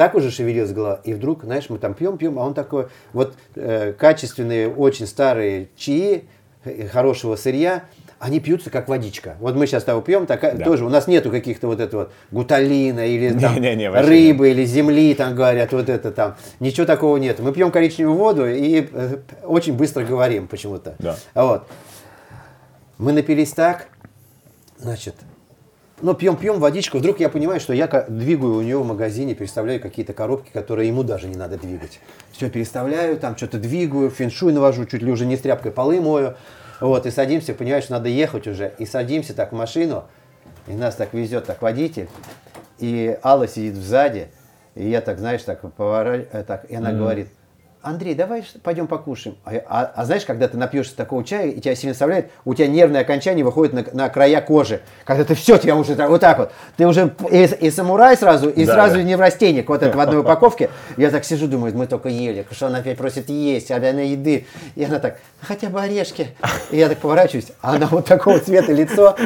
[0.00, 1.00] так уже шевелилась голова.
[1.04, 5.68] И вдруг, знаешь, мы там пьем, пьем, а он такой, вот э, качественные, очень старые
[5.76, 6.24] чаи,
[6.64, 7.84] э, хорошего сырья,
[8.20, 9.36] они пьются как водичка.
[9.40, 10.64] Вот мы сейчас того пьем, так, да.
[10.64, 14.48] тоже у нас нету каких-то вот этого вот гуталина или там, не, не, не, рыбы
[14.48, 14.58] нет.
[14.58, 16.36] или земли, там говорят, вот это там.
[16.60, 17.40] Ничего такого нет.
[17.40, 20.94] Мы пьем коричневую воду и э, очень быстро говорим почему-то.
[20.98, 21.16] Да.
[21.34, 21.66] Вот.
[22.98, 23.88] Мы напились так,
[24.78, 25.14] значит,
[26.02, 30.12] но пьем-пьем водичку, вдруг я понимаю, что я двигаю у него в магазине, переставляю какие-то
[30.12, 32.00] коробки, которые ему даже не надо двигать.
[32.32, 36.34] Все переставляю, там что-то двигаю, феншуй навожу, чуть ли уже не с тряпкой полы мою.
[36.80, 38.72] Вот, и садимся, понимаешь, что надо ехать уже.
[38.78, 40.04] И садимся так в машину,
[40.66, 42.08] и нас так везет так водитель,
[42.78, 44.28] и Алла сидит сзади,
[44.74, 46.96] и я так, знаешь, так поворачиваю, так, и она mm-hmm.
[46.96, 47.28] говорит,
[47.82, 49.38] Андрей, давай пойдем покушаем.
[49.44, 52.66] А, а, а знаешь, когда ты напьешься такого чая, и тебя сильно вставляет, у тебя
[52.66, 54.82] нервное окончание выходит на, на края кожи.
[55.06, 56.52] Когда ты все, тебя уже так, вот так вот.
[56.76, 59.02] Ты уже и, и самурай сразу, и да, сразу да.
[59.02, 59.66] неврастенник.
[59.68, 60.68] Вот это в одной упаковке.
[60.98, 62.46] Я так сижу, думаю, мы только ели.
[62.50, 64.46] Что она опять просит есть, а она еды.
[64.74, 66.28] И она так, хотя бы орешки.
[66.70, 69.16] И я так поворачиваюсь, а она вот такого цвета лицо.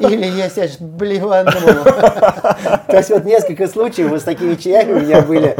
[0.00, 1.52] Или я сейчас блевану.
[2.86, 5.56] То есть вот несколько случаев вот с такими чаями у меня были,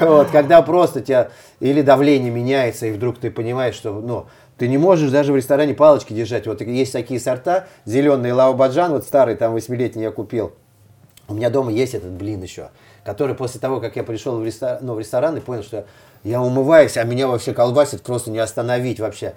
[0.00, 4.26] вот, когда просто тебя или давление меняется, и вдруг ты понимаешь, что ну,
[4.58, 6.46] ты не можешь даже в ресторане палочки держать.
[6.46, 10.52] Вот есть такие сорта, зеленый лаобаджан, вот старый, там восьмилетний я купил.
[11.28, 12.70] У меня дома есть этот блин еще,
[13.04, 15.86] который после того, как я пришел в ресторан, ну, в ресторан и понял, что
[16.24, 19.34] я умываюсь, а меня вообще колбасит, просто не остановить вообще.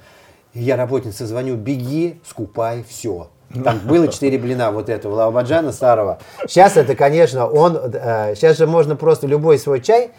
[0.53, 3.29] И я работнице звоню, беги, скупай, все.
[3.63, 6.19] Там было четыре блина вот этого Лавабаджана старого.
[6.47, 7.77] Сейчас это, конечно, он...
[7.77, 10.11] Э, сейчас же можно просто любой свой чай,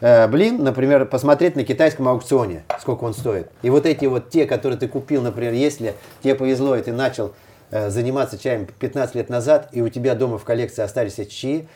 [0.00, 3.50] э, блин, например, посмотреть на китайском аукционе, сколько он стоит.
[3.62, 7.32] И вот эти вот те, которые ты купил, например, если тебе повезло, и ты начал
[7.70, 11.68] э, заниматься чаем 15 лет назад, и у тебя дома в коллекции остались эти чаи,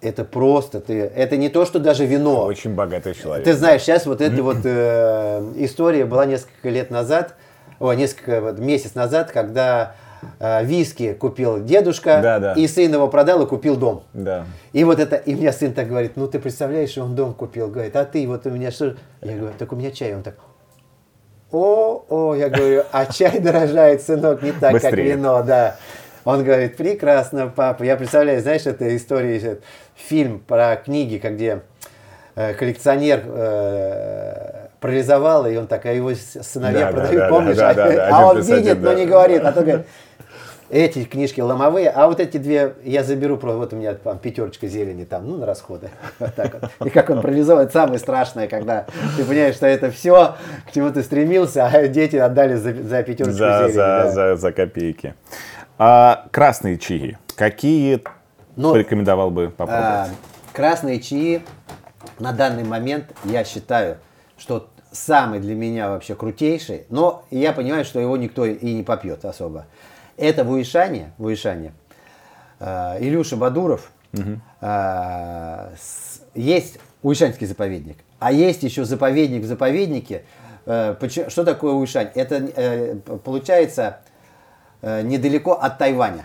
[0.00, 2.44] это просто ты, это не то, что даже вино.
[2.44, 3.44] Очень богатый человек.
[3.44, 7.34] Ты знаешь, сейчас вот эта вот э, история была несколько лет назад,
[7.78, 9.94] о, несколько вот, месяц назад, когда
[10.38, 12.52] э, виски купил дедушка, Да, да.
[12.54, 14.02] и сын его продал и купил дом.
[14.12, 14.44] Да.
[14.72, 17.96] И вот это, и меня сын так говорит, ну ты представляешь, он дом купил, говорит,
[17.96, 18.96] а ты вот у меня что?
[19.22, 20.34] Я говорю, так у меня чай, он так,
[21.52, 25.12] о, о, я говорю, а чай дорожает, сынок, не так, как Быстрее.
[25.12, 25.76] вино, да.
[26.24, 27.84] Он говорит, прекрасно, папа.
[27.84, 29.60] Я представляю, знаешь, это история,
[29.94, 31.60] фильм про книги, как где
[32.34, 37.56] э, коллекционер э, прорезовал, и он так, а его сыновья Да, да, продают, да, помнишь?
[37.56, 38.94] да, да, да, а один он видит, один, но да.
[38.96, 39.86] не говорит, а то говорит,
[40.70, 45.04] эти книжки ломовые, а вот эти две я заберу, вот у меня там пятерочка зелени
[45.04, 45.90] там, ну, на расходы.
[46.18, 46.86] Вот так вот.
[46.86, 48.86] И как он прорисовывает, самое страшное, когда
[49.16, 50.34] ты понимаешь, что это все,
[50.68, 53.72] к чему ты стремился, а дети отдали за, за пятерочку За, зелени.
[53.72, 54.10] за, да.
[54.10, 55.14] за, за копейки.
[55.78, 57.18] А красные чаи.
[57.36, 58.02] Какие
[58.56, 60.10] Ну, порекомендовал бы А, попробовать?
[60.52, 61.42] красные чаи
[62.18, 63.98] на данный момент я считаю,
[64.38, 69.24] что самый для меня вообще крутейший, но я понимаю, что его никто и не попьет
[69.26, 69.66] особо.
[70.16, 71.72] Это Вуишане, Вуишане.
[72.60, 73.90] А, Илюша Бадуров.
[74.60, 80.24] А, с- есть Уишанский заповедник, а есть еще заповедник в заповеднике.
[80.64, 80.96] Э,
[81.28, 82.08] Что такое Уишань?
[82.14, 82.94] Это э,
[83.24, 83.98] получается
[84.82, 86.24] э, недалеко от Тайваня.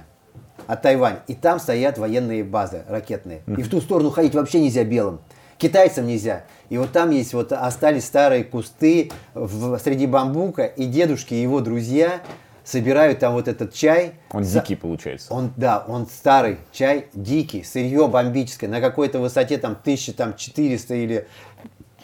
[0.67, 1.19] От Тайваня.
[1.27, 3.41] И там стоят военные базы ракетные.
[3.45, 5.19] И в ту сторону ходить вообще нельзя белым.
[5.57, 6.43] Китайцам нельзя.
[6.69, 11.59] И вот там есть вот остались старые кусты в- среди бамбука, и дедушки и его
[11.59, 12.21] друзья
[12.63, 14.13] собирают там вот этот чай.
[14.31, 15.33] Он За- дикий получается.
[15.33, 21.27] он, да, он старый чай, дикий, сырье бомбическое, на какой-то высоте там 1400 или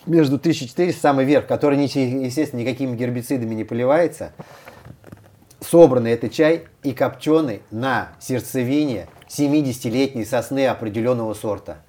[0.06, 4.32] между 1400 самый верх, который, естественно, никакими гербицидами не поливается.
[5.60, 11.80] Собранный это чай и копченый на сердцевине 70-летней сосны определенного сорта.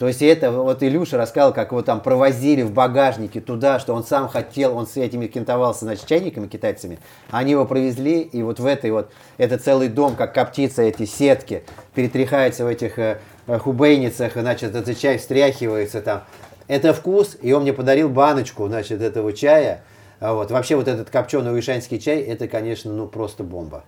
[0.00, 4.02] То есть это вот Илюша рассказал, как его там провозили в багажнике туда, что он
[4.02, 6.98] сам хотел, он с этими кентовался, значит, чайниками китайцами.
[7.30, 11.64] Они его провезли, и вот в этой вот, это целый дом, как коптится эти сетки,
[11.94, 16.24] перетряхается в этих э, э, хубейницах, значит, этот чай встряхивается там.
[16.66, 19.82] Это вкус, и он мне подарил баночку, значит, этого чая.
[20.18, 20.50] А Вот.
[20.50, 23.84] Вообще вот этот копченый уишанский чай, это, конечно, ну просто бомба.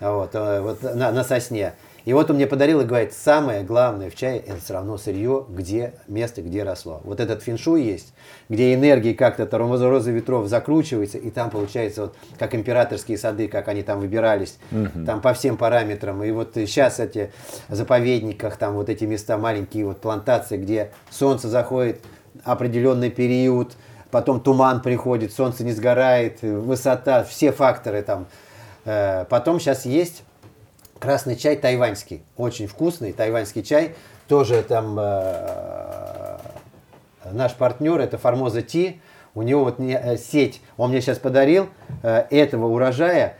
[0.00, 1.74] А Вот, э, вот на, на сосне.
[2.04, 5.46] И вот он мне подарил и говорит, самое главное в чае, это все равно сырье,
[5.48, 7.00] где место, где росло.
[7.04, 8.12] Вот этот феншуй есть,
[8.48, 13.68] где энергии как-то тормоза розы ветров закручивается, и там получается вот как императорские сады, как
[13.68, 14.58] они там выбирались,
[15.06, 16.22] там по всем параметрам.
[16.24, 17.32] И вот сейчас эти
[17.68, 22.00] заповедниках, там вот эти места, маленькие вот плантации, где солнце заходит
[22.42, 23.72] определенный период,
[24.10, 28.26] потом туман приходит, солнце не сгорает, высота, все факторы там.
[28.84, 30.22] Э, Потом сейчас есть
[30.98, 33.94] красный чай тайваньский, очень вкусный тайваньский чай,
[34.28, 36.38] тоже там э,
[37.32, 39.00] наш партнер, это Формоза Ти,
[39.34, 41.68] у него вот не- э, сеть, он мне сейчас подарил
[42.02, 43.36] э, этого урожая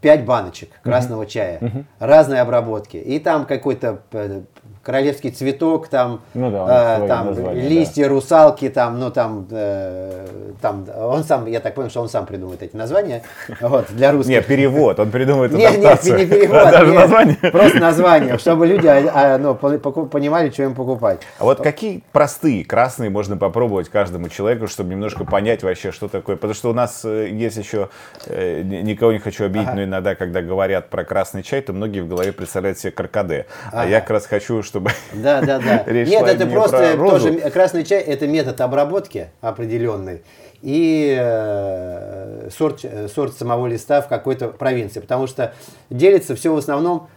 [0.00, 1.60] 5 баночек красного чая,
[2.00, 2.96] разной обработки.
[2.96, 4.42] И там какой-то э,
[4.84, 10.26] королевский цветок, там, Ну да, э, там названия, листья русалки, там, ну там, э,
[10.60, 13.22] там, он сам, я так понял, что он сам придумывает эти названия,
[13.60, 14.30] вот, для русских.
[14.30, 16.70] Нет, перевод, он придумывает Нет, нет, не перевод.
[16.70, 17.00] Даже нет.
[17.00, 17.36] название.
[17.50, 21.20] Просто название, чтобы люди а, а, ну, понимали, что им покупать.
[21.38, 26.36] А вот какие простые красные можно попробовать каждому человеку, чтобы немножко понять вообще, что такое?
[26.36, 27.88] Потому что у нас э, есть еще,
[28.26, 32.00] э, ни- никого не хочу обидеть, но иногда, когда говорят про красный чай, то многие
[32.00, 33.46] в голове представляют себе каркаде.
[33.72, 34.73] А я как раз хочу, чтобы
[35.12, 35.84] Да, да, да.
[35.86, 40.22] речь Нет, это не просто тоже красный чай, это метод обработки определенный
[40.64, 45.00] и э, сорт, э, сорт самого листа в какой-то провинции.
[45.00, 45.52] Потому что
[45.90, 47.08] делится все в основном,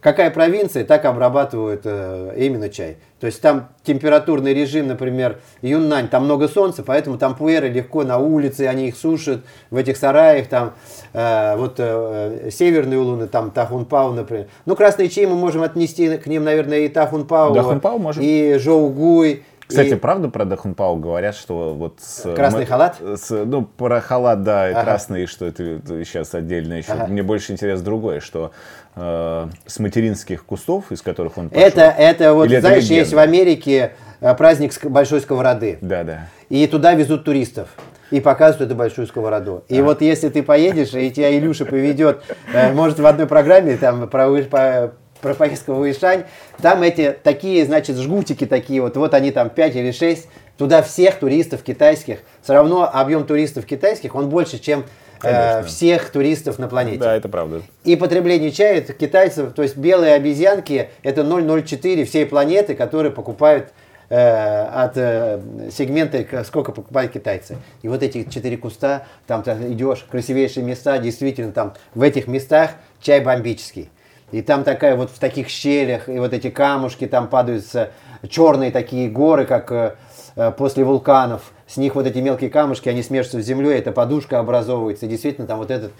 [0.00, 2.96] какая провинция, так обрабатывают э, именно чай.
[3.20, 8.18] То есть там температурный режим, например, Юннань, там много солнца, поэтому там пуэры легко на
[8.18, 9.40] улице, они их сушат
[9.70, 10.72] в этих сараях, там
[11.12, 14.46] э, вот э, э, северные улуны, там Тахунпау, например.
[14.64, 17.52] Ну, красные чаи мы можем отнести к ним, наверное, и Тахунпау,
[17.98, 18.22] можем.
[18.22, 19.44] и Жоугуй.
[19.70, 22.00] Кстати, и- правда про Дахунпау говорят, что вот...
[22.00, 22.96] с- Красный мы- халат?
[23.00, 24.82] с- ну, про халат, да, и Ага.
[24.84, 26.92] красный, что это, это сейчас отдельно еще.
[26.92, 27.06] Ага.
[27.06, 28.50] Мне больше интерес другое, что
[28.96, 31.66] э, с материнских кустов, из которых он пошел...
[31.66, 33.16] это, это вот, Или это знаешь, есть легенда?
[33.16, 35.78] в Америке э, праздник большой сковороды.
[35.80, 36.28] Да, да.
[36.48, 37.68] И туда везут туристов.
[38.10, 39.62] и показывают эту большую сковороду.
[39.68, 44.08] И вот если ты поедешь, и тебя Илюша поведет, э, может, в одной программе там
[44.08, 46.24] про, по, про поездку в Уишань,
[46.60, 51.16] там эти такие, значит, жгутики такие, вот, вот они там 5 или 6, туда всех
[51.16, 54.84] туристов китайских, все равно объем туристов китайских, он больше, чем
[55.22, 56.98] э, всех туристов на планете.
[56.98, 57.62] Да, это правда.
[57.84, 63.72] И потребление чая это китайцев, то есть белые обезьянки, это 0,04 всей планеты, которые покупают
[64.10, 65.40] э, от э,
[65.72, 67.56] сегмента, сколько покупают китайцы.
[67.82, 72.72] И вот эти четыре куста, там ты идешь, красивейшие места, действительно, там в этих местах
[73.00, 73.88] чай бомбический.
[74.32, 77.90] И там такая вот в таких щелях, и вот эти камушки там падаются,
[78.28, 79.94] черные такие горы, как э,
[80.36, 81.52] э, после вулканов.
[81.66, 85.06] С них вот эти мелкие камушки, они смешиваются с землей, эта подушка образовывается.
[85.06, 85.92] И действительно там вот этот,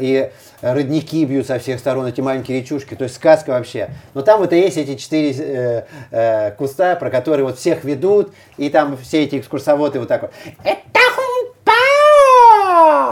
[0.00, 0.30] и
[0.62, 2.94] родники бьют со всех сторон, эти маленькие речушки.
[2.94, 3.90] То есть сказка вообще.
[4.14, 8.32] Но там вот и есть эти четыре э, э, куста, про которые вот всех ведут.
[8.56, 10.32] И там все эти экскурсоводы вот так вот.
[10.64, 11.07] Это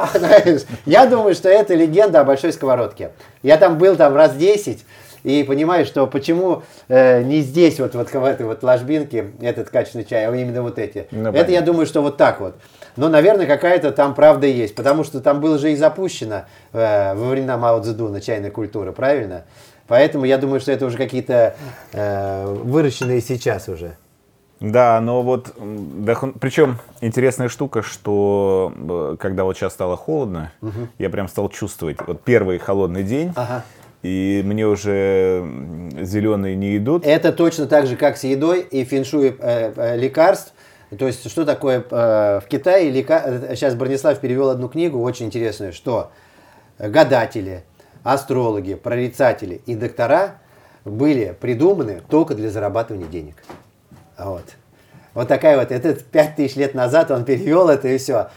[0.86, 3.10] я думаю, что это легенда о большой сковородке.
[3.42, 4.84] Я там был там раз 10
[5.26, 10.04] и понимаю, что почему э, не здесь вот, вот в этой вот ложбинке этот качественный
[10.04, 11.08] чай, а именно вот эти.
[11.10, 12.54] Ну, это я думаю, что вот так вот.
[12.94, 17.28] Но, наверное, какая-то там правда есть, потому что там было же и запущено э, во
[17.28, 19.44] времена Мао Цзэдуна чайная культура, правильно?
[19.88, 21.56] Поэтому я думаю, что это уже какие-то
[21.92, 23.96] э, выращенные сейчас уже.
[24.60, 30.88] Да, но вот, да, причем интересная штука, что э, когда вот сейчас стало холодно, угу.
[30.98, 33.64] я прям стал чувствовать, вот первый холодный день, ага.
[34.02, 35.44] и мне уже
[36.00, 37.04] зеленые не идут.
[37.04, 40.54] Это точно так же, как с едой и феншуй э, э, лекарств.
[40.98, 43.22] То есть, что такое э, в Китае, лека...
[43.26, 46.12] Э, сейчас Бронислав перевел одну книгу, очень интересную, что
[46.78, 47.64] гадатели,
[48.04, 50.36] астрологи, прорицатели и доктора
[50.86, 53.34] были придуманы только для зарабатывания денег.
[54.18, 54.44] Вот.
[55.14, 58.28] Вот такая вот, это 5000 лет назад он перевел это и все.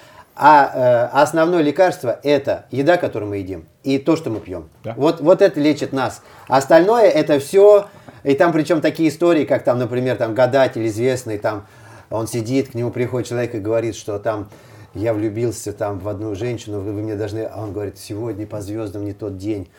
[0.42, 4.70] А э, основное лекарство это еда, которую мы едим, и то, что мы пьем.
[4.86, 4.94] Да.
[4.96, 6.22] Вот, вот это лечит нас.
[6.48, 7.88] Остальное это все,
[8.24, 11.66] и там причем такие истории, как там, например, там гадатель известный, там
[12.10, 14.48] он сидит, к нему приходит человек и говорит, что там
[14.94, 18.62] я влюбился там в одну женщину, вы, вы мне должны, а он говорит, сегодня по
[18.62, 19.70] звездам не тот день,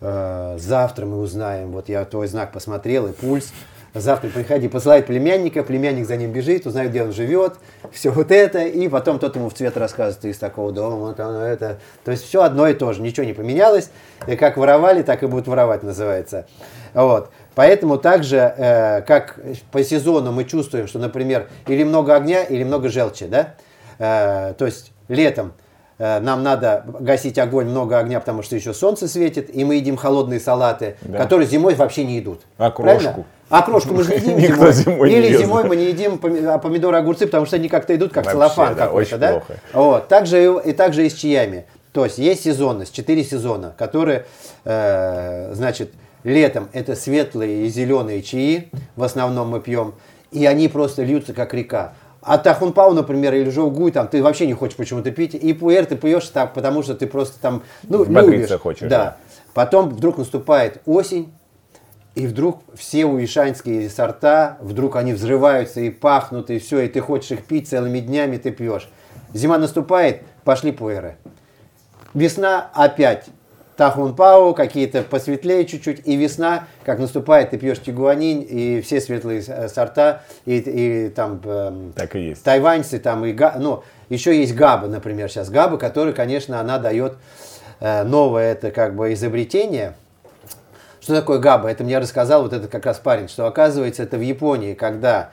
[0.00, 3.52] э, завтра мы узнаем, вот я твой знак посмотрел и пульс,
[3.94, 7.54] завтра приходи, посылает племянника, племянник за ним бежит, узнает, где он живет,
[7.92, 11.20] все вот это, и потом тот ему в цвет рассказывает, ты из такого дома, вот
[11.20, 11.78] оно это.
[12.04, 13.90] То есть все одно и то же, ничего не поменялось,
[14.26, 16.46] и как воровали, так и будут воровать, называется.
[16.94, 17.30] Вот.
[17.54, 19.40] Поэтому также, э, как
[19.72, 23.54] по сезону мы чувствуем, что, например, или много огня, или много желчи, да?
[23.98, 25.52] Э, то есть летом
[25.98, 30.38] нам надо гасить огонь, много огня, потому что еще солнце светит, и мы едим холодные
[30.40, 31.18] салаты, да.
[31.18, 32.42] которые зимой вообще не идут.
[32.56, 33.26] А крошку?
[33.50, 34.72] А крошку мы же не едим зимой.
[34.72, 38.12] зимой Или не зимой мы не едим а помидоры, огурцы, потому что они как-то идут
[38.12, 39.30] как вообще, целлофан да, какой-то, да?
[39.32, 39.54] Плохо.
[39.72, 40.08] Вот.
[40.08, 41.64] Также и также и с чаями.
[41.92, 44.26] То есть есть сезонность, четыре сезона, которые,
[44.64, 45.92] э, значит,
[46.22, 49.94] летом это светлые и зеленые чаи, в основном мы пьем,
[50.30, 51.94] и они просто льются как река.
[52.20, 55.34] А Тахунпау, например, или Жоугуй, там, ты вообще не хочешь почему-то пить.
[55.34, 58.50] И пуэр ты пьешь так, потому что ты просто там, ну, любишь.
[58.60, 58.88] хочешь.
[58.88, 59.04] Да.
[59.04, 59.16] да.
[59.54, 61.32] Потом вдруг наступает осень,
[62.14, 67.30] и вдруг все уишанские сорта, вдруг они взрываются и пахнут, и все, и ты хочешь
[67.30, 68.88] их пить целыми днями, ты пьешь.
[69.32, 71.16] Зима наступает, пошли пуэры.
[72.14, 73.26] Весна опять
[73.78, 79.68] Тахунпао, какие-то посветлее чуть-чуть, и весна, как наступает, ты пьешь тигуанинь, и все светлые э,
[79.68, 82.42] сорта, и, и там э, так и есть.
[82.42, 87.18] тайваньцы, там, и, ну, еще есть габа, например, сейчас габа, которая, конечно, она дает
[87.78, 89.94] э, новое это как бы изобретение.
[91.00, 91.70] Что такое габа?
[91.70, 95.30] Это мне рассказал вот этот как раз парень, что оказывается это в Японии, когда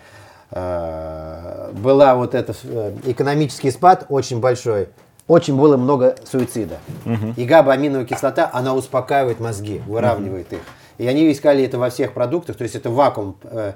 [0.51, 4.89] э, была вот этот э, экономический спад очень большой,
[5.27, 6.77] очень было много суицида.
[7.05, 7.33] Угу.
[7.37, 10.55] И габа-аминовая кислота, она успокаивает мозги, выравнивает угу.
[10.57, 10.61] их.
[10.97, 13.73] И они искали это во всех продуктах, то есть это вакуум э,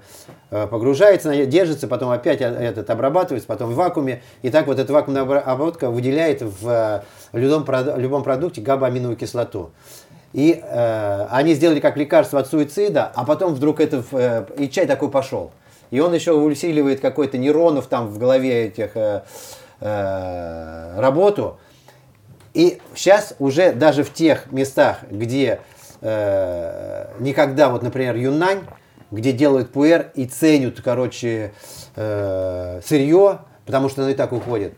[0.52, 4.22] э, погружается, держится, потом опять этот обрабатывается, потом в вакууме.
[4.42, 7.66] И так вот эта вакуумная обработка выделяет в любом,
[7.98, 9.72] любом продукте габа-аминовую кислоту.
[10.32, 14.86] И э, они сделали как лекарство от суицида, а потом вдруг это, э, и чай
[14.86, 15.52] такой пошел.
[15.92, 19.24] И он еще усиливает какой-то нейронов там в голове этих э,
[19.80, 21.60] э, работу.
[22.54, 25.62] И сейчас уже даже в тех местах, где
[26.02, 28.62] э, никогда, вот, например, Юннань,
[29.12, 31.54] где делают пуэр и ценят, короче,
[31.96, 34.74] э, сырье, потому что оно и так уходит.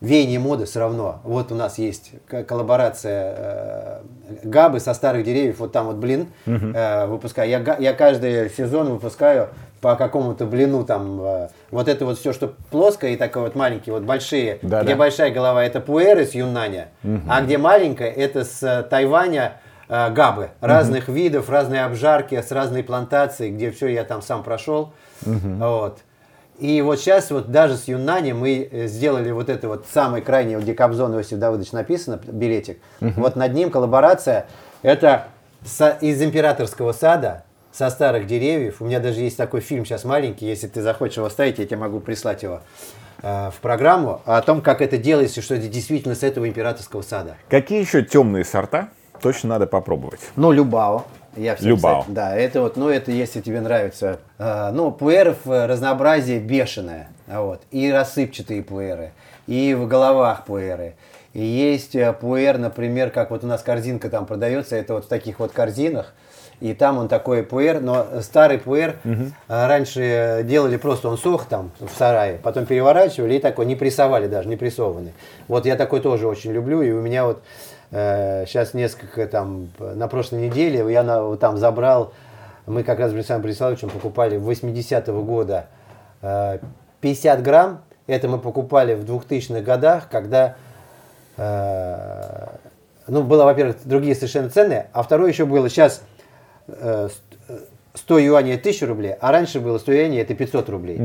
[0.00, 1.20] Веяние моды все равно.
[1.24, 4.02] Вот у нас есть коллаборация э,
[4.42, 5.60] Габы со старых деревьев.
[5.60, 6.56] Вот там вот блин угу.
[6.74, 7.48] э, выпускаю.
[7.48, 9.48] Я, я каждый сезон выпускаю
[9.84, 13.94] по какому-то блину там, э, вот это вот все, что плоское и такое вот маленькие,
[13.94, 14.98] вот большие, Да, где да.
[14.98, 16.88] большая голова, это пуэры с Юнаня,
[17.28, 19.60] а где маленькая, это с э, Тайваня
[19.90, 24.94] э, габы, разных видов, разные обжарки, с разной плантацией, где все я там сам прошел.
[25.20, 25.98] Вот.
[26.58, 30.56] И вот сейчас вот даже с Юнани мы э, сделали вот это вот самый крайний,
[30.56, 32.78] где Кобзон Иосиф Давыдович написано, билетик.
[33.00, 34.46] Вот над ним коллаборация.
[34.80, 35.26] Это
[36.00, 37.44] из императорского сада,
[37.76, 38.76] со старых деревьев.
[38.80, 41.76] У меня даже есть такой фильм сейчас маленький, если ты захочешь его ставить, я тебе
[41.78, 42.60] могу прислать его
[43.22, 47.02] э, в программу, о том, как это делается, и что это действительно с этого императорского
[47.02, 47.36] сада.
[47.48, 50.20] Какие еще темные сорта точно надо попробовать?
[50.36, 51.04] Ну, Любао.
[51.36, 52.02] Я всем Любао.
[52.02, 54.20] совет- Да, это вот, ну, это если тебе нравится.
[54.38, 57.08] э, ну, пуэров э, разнообразие бешеное.
[57.26, 57.62] Вот.
[57.72, 59.10] И рассыпчатые пуэры,
[59.48, 60.94] и в головах пуэры.
[61.32, 65.40] И есть пуэр, например, как вот у нас корзинка там продается, это вот в таких
[65.40, 66.14] вот корзинах.
[66.60, 71.70] И там он такой пуэр, но старый пуэр э, раньше делали просто, он сох там
[71.80, 75.12] в сарае, потом переворачивали и такой, не прессовали даже, не прессованный.
[75.48, 77.42] Вот я такой тоже очень люблю, и у меня вот
[77.90, 82.12] сейчас несколько там, на прошлой неделе я на, там забрал,
[82.66, 85.66] мы как раз с Александром Бориславовичем покупали 80-го года
[86.22, 86.58] э,
[87.00, 90.56] 50 грамм, это мы покупали в 2000-х годах, когда
[91.36, 92.46] э,
[93.06, 96.13] ну, было, во-первых, другие совершенно цены, а второе еще было, сейчас э,
[96.66, 101.00] 100 юаней это 1000 рублей, а раньше было 100 юаней это 500 рублей.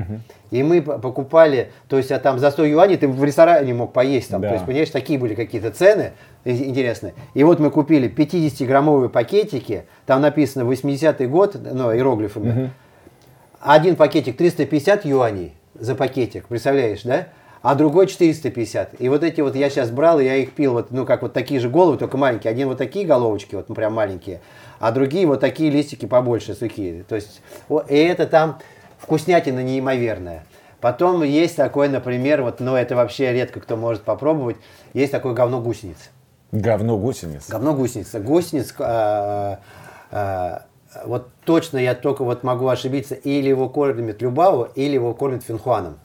[0.51, 4.29] И мы покупали, то есть а там за 100 юаней ты в ресторане мог поесть,
[4.29, 4.47] там, Да.
[4.47, 6.13] то есть, понимаешь, такие были какие-то цены
[6.45, 7.13] интересные.
[7.35, 12.71] И вот мы купили 50-граммовые пакетики, там написано 80-й год, ну, иероглифами.
[13.59, 17.27] Один пакетик 350 юаней за пакетик, представляешь, да?
[17.61, 19.01] А другой 450.
[19.01, 21.33] И вот эти вот я сейчас брал, и я их пил, вот, ну, как вот
[21.33, 22.51] такие же головы, только маленькие.
[22.51, 24.41] Один вот такие головочки, вот ну, прям маленькие,
[24.79, 27.03] а другие вот такие листики побольше, сухие.
[27.03, 27.41] То есть,
[27.89, 28.59] и это там
[28.97, 30.45] вкуснятина неимоверная.
[30.79, 34.55] Потом есть такой, например, вот, ну, это вообще редко кто может попробовать,
[34.93, 35.97] есть такое говно гусениц.
[36.53, 37.49] Говно гусениц.
[37.49, 38.19] Говно гусеница.
[38.19, 39.59] Гусениц, а,
[40.11, 40.63] а,
[41.05, 45.97] вот точно я только вот могу ошибиться, или его кормят Любао, или его кормят финхуаном.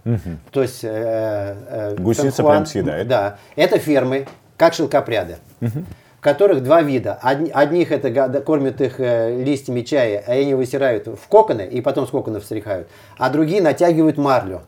[0.52, 0.84] То есть...
[0.84, 3.08] э, э, Гусеница финхуан- прям съедает?
[3.08, 3.38] Да.
[3.56, 4.26] Это фермы,
[4.56, 5.36] как шелкопряды.
[5.60, 7.18] В которых два вида.
[7.20, 12.06] Одни- одних это кормят их э, листьями чая, а они высирают в коконы и потом
[12.06, 12.88] с коконов встряхают.
[13.18, 14.62] А другие натягивают марлю.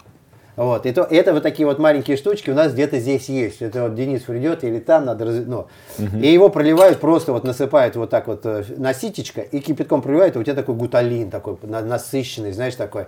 [0.57, 0.87] Вот.
[0.87, 3.61] И то, это вот такие вот маленькие штучки у нас где-то здесь есть.
[3.61, 5.27] Это вот Денис придет или там надо...
[5.27, 5.67] раз- Ну.
[5.99, 10.37] И его проливают, просто вот насыпают вот так вот э, на ситечко и кипятком проливают,
[10.37, 13.07] и у тебя такой гуталин такой на- насыщенный, знаешь, такой.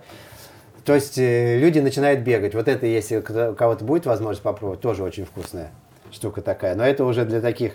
[0.85, 2.55] То есть э, люди начинают бегать.
[2.55, 5.71] Вот это, если у кого-то будет возможность попробовать, тоже очень вкусная
[6.11, 6.75] штука такая.
[6.75, 7.73] Но это уже для таких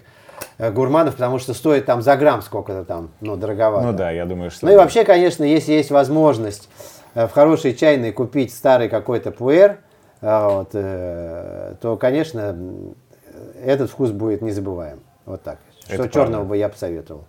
[0.59, 3.87] э, гурманов, потому что стоит там за грамм сколько-то там, ну, дороговато.
[3.87, 4.65] Ну да, я думаю, что...
[4.67, 6.69] Ну и вообще, конечно, если есть возможность
[7.15, 9.77] в хорошей чайной купить старый какой-то пуэр,
[10.21, 12.55] а, вот, э, то, конечно,
[13.63, 15.01] этот вкус будет незабываем.
[15.25, 15.57] Вот так.
[15.87, 17.25] Это Что черного бы я посоветовал.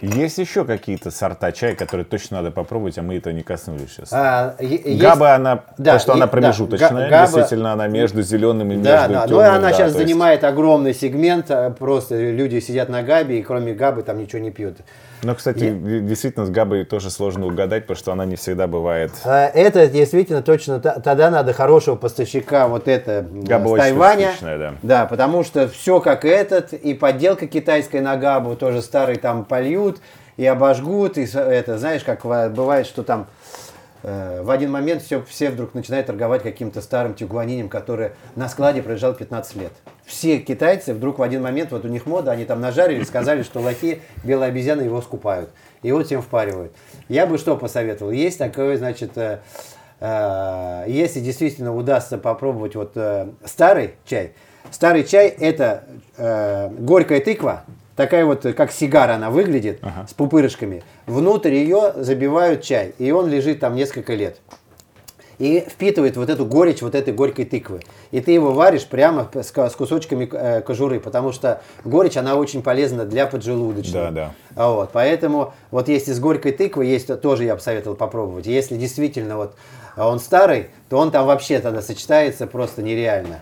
[0.00, 4.12] Есть еще какие-то сорта чая, которые точно надо попробовать, а мы этого не коснулись сейчас.
[4.12, 7.88] А, есть- Габа, она, Да, то, что и- она да, промежуточная, га- габа- действительно, она
[7.88, 9.26] между зеленым и Да, между да.
[9.26, 11.50] Темным, она да, сейчас есть- занимает огромный сегмент.
[11.50, 14.76] а, Просто люди сидят на габе, и кроме габы там ничего не пьют.
[15.22, 19.10] Но, кстати, д- действительно, с Габой тоже сложно угадать, потому что она не всегда бывает...
[19.24, 24.32] А, Это действительно точно, тогда надо хорошего поставщика, вот это Габа с очень Тайваня.
[24.42, 24.74] да.
[24.82, 29.98] Да, потому что все как этот, и подделка китайская на Габу, тоже старый там польют,
[30.36, 33.37] и обожгут, и с- это, знаешь, как ва- бывает, что там э,
[34.02, 39.14] в один момент все, все вдруг начинают торговать каким-то старым тюгуанинем, который на складе пролежал
[39.14, 39.72] 15 лет.
[40.06, 43.60] Все китайцы вдруг в один момент, вот у них мода, они там нажарили, сказали, что
[43.60, 45.50] лохи, белые обезьяны его скупают.
[45.82, 46.72] И вот всем впаривают.
[47.08, 48.10] Я бы что посоветовал?
[48.10, 49.40] Есть такое, значит, э,
[50.00, 54.32] э, если действительно удастся попробовать вот э, старый чай.
[54.70, 55.84] Старый чай это
[56.16, 57.64] э, горькая тыква,
[57.98, 60.82] такая вот, э, как сигара она выглядит, с пупырышками.
[61.06, 64.38] Внутрь ее забивают чай, и он лежит там несколько лет
[65.38, 67.80] и впитывает вот эту горечь вот этой горькой тыквы.
[68.10, 72.34] И ты его варишь прямо с, ка- с кусочками э, кожуры, потому что горечь, она
[72.34, 74.06] очень полезна для поджелудочного.
[74.06, 74.32] Да, да.
[74.56, 78.46] А Вот, поэтому вот если с горькой тыквы есть, то тоже я бы советовал попробовать.
[78.46, 79.54] Если действительно вот
[79.96, 83.40] он старый, то он там вообще тогда сочетается просто нереально.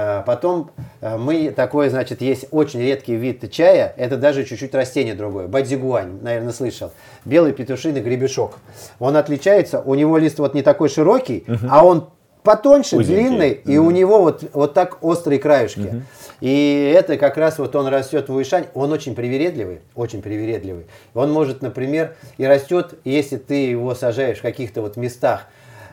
[0.00, 0.70] А, Потом
[1.00, 6.22] э, мы такой, значит, есть очень редкий вид чая, это даже чуть-чуть растение другое, бадзигуань,
[6.22, 6.92] наверное, слышал.
[7.24, 8.58] Белый петушиный гребешок.
[9.00, 12.10] Он отличается, у него лист вот не такой широкий, а он
[12.44, 13.22] потоньше, Узенький.
[13.22, 13.72] длинный, mm-hmm.
[13.72, 15.80] и у него вот, вот так острые краешки.
[15.80, 16.02] Mm-hmm.
[16.42, 20.86] И это как раз вот он растет в Уишань, он очень привередливый, очень привередливый.
[21.14, 25.48] Он может, например, и растет, если ты его сажаешь в каких-то вот местах,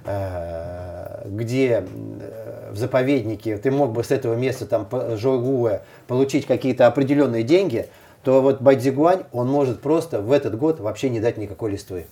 [0.05, 1.83] э, где
[2.75, 7.87] в заповеднике ты мог бы с этого места там Жойгуэ получить какие-то определенные деньги,
[8.21, 12.07] то вот Байдзигуань, он может просто в этот год вообще не дать никакой листвы.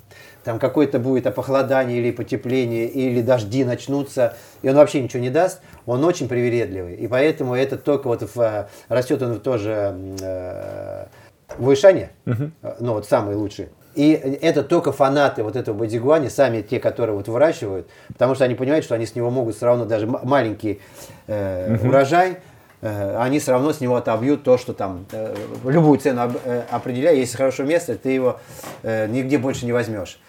[0.46, 5.60] Там какое-то будет похолодание или потепление, или дожди начнутся, и он вообще ничего не даст.
[5.86, 6.96] Он очень привередливый.
[6.96, 11.06] И поэтому это только вот в, э, растет он тоже э,
[11.58, 12.52] в Уишане, угу.
[12.80, 13.70] ну вот самый лучший.
[13.96, 18.56] И это только фанаты вот этого бодигуани, сами те, которые вот выращивают, потому что они
[18.56, 20.82] понимают, что они с него могут все равно даже маленький
[21.28, 21.90] э, угу.
[21.90, 22.38] урожай
[22.84, 25.34] Э, они все равно с него отобьют то, что там, э,
[25.64, 28.40] любую цену э, определяя, если хорошее место, ты его
[28.84, 30.20] нигде больше не возьмешь.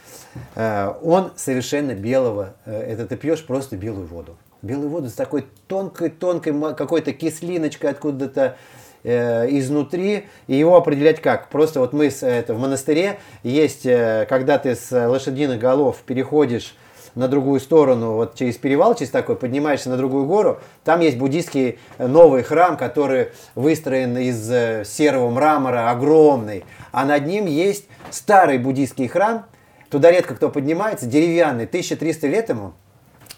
[0.56, 4.36] Он совершенно белого, это ты пьешь просто белую воду.
[4.62, 8.56] Белую воду с такой тонкой-тонкой какой-то кислиночкой откуда-то
[9.05, 11.50] изнутри, и его определять как?
[11.50, 16.74] Просто вот мы с, это, в монастыре есть, когда ты с лошадиных голов переходишь
[17.14, 21.78] на другую сторону, вот через перевал, через такой, поднимаешься на другую гору, там есть буддийский
[21.98, 28.59] э, новый храм, который выстроен из э, серого мрамора, огромный, а над ним есть старый
[28.59, 29.46] буддийский храм,
[29.90, 32.74] туда редко кто поднимается, деревянный, 1300 лет ему,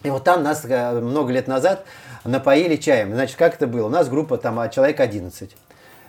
[0.07, 1.85] и вот там нас э, много лет назад
[2.25, 3.13] напоили чаем.
[3.13, 3.87] Значит, как это было?
[3.87, 5.57] У нас группа там а, человек 11.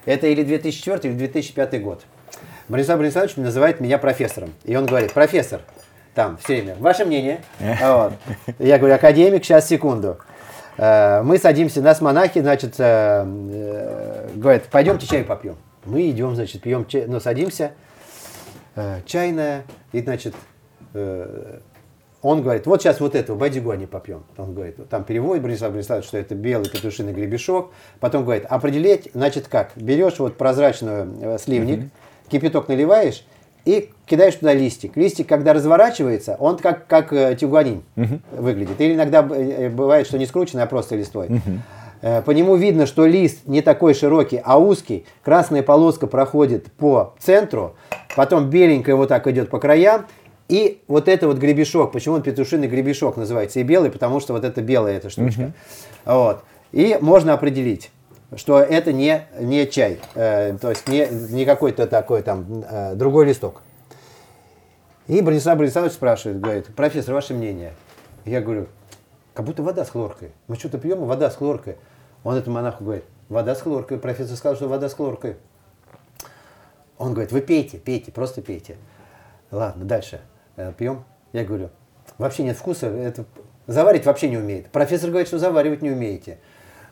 [0.06, 2.04] Это или 2004, или 2005 год.
[2.68, 4.54] Борислав Борисович называет меня профессором.
[4.66, 5.62] И он говорит, профессор,
[6.14, 6.76] там все время.
[6.80, 7.42] Ваше мнение?
[7.82, 8.14] Вот.
[8.60, 10.20] Я говорю, академик, сейчас, секунду.
[10.78, 15.58] Э, мы садимся, нас монахи, значит, э, говорят, пойдемте чай попьем.
[15.86, 17.72] Мы идем, значит, пьем чай, ну, садимся,
[19.06, 20.36] чайная, и, значит,
[22.28, 24.24] он говорит, вот сейчас вот этого бадигуани попьем.
[24.38, 27.72] Он говорит, там переводит Борислав Бориславович, что это белый петушиный гребешок.
[28.02, 29.72] Потом говорит, определить, значит, как?
[29.78, 32.30] Берешь вот прозрачную сливник, mm-hmm.
[32.30, 33.24] кипяток наливаешь,
[33.64, 34.98] и кидаешь туда листик.
[34.98, 38.20] Листик, когда разворачивается, он как, как э, тюгуанин угу.
[38.32, 38.80] выглядит.
[38.80, 41.28] Или иногда э, бывает, что не скрученный, а просто листой.
[41.28, 42.22] Угу.
[42.26, 45.06] По нему видно, что лист не такой широкий, а узкий.
[45.24, 47.76] Красная полоска проходит по центру,
[48.16, 50.06] потом беленькая вот так идет по краям.
[50.48, 54.46] И вот это вот гребешок, почему он петушиный гребешок называется и белый, потому что вот
[54.46, 55.42] это белая эта штучка.
[55.42, 55.54] Угу.
[56.06, 56.44] Вот.
[56.72, 57.92] И можно определить
[58.36, 63.26] что это не, не чай, э, то есть не, не какой-то такой там э, другой
[63.26, 63.62] листок.
[65.08, 67.74] И Бронислав Борисович спрашивает, говорит, профессор, ваше мнение?
[68.26, 68.68] Я говорю,
[69.34, 70.34] как будто вода с хлоркой.
[70.48, 71.78] Мы что-то пьем, вода с хлоркой.
[72.26, 74.00] Он этому монаху говорит, вода с хлоркой.
[74.00, 75.38] Профессор сказал, что вода с хлоркой.
[76.98, 78.76] Он говорит, вы пейте, пейте, просто пейте.
[79.50, 80.20] Ладно, дальше.
[80.58, 81.06] Э, пьем.
[81.34, 81.70] Я говорю,
[82.18, 83.26] вообще нет вкуса, это
[83.68, 84.70] заварить вообще не умеет.
[84.72, 86.40] Профессор говорит, что заваривать не умеете.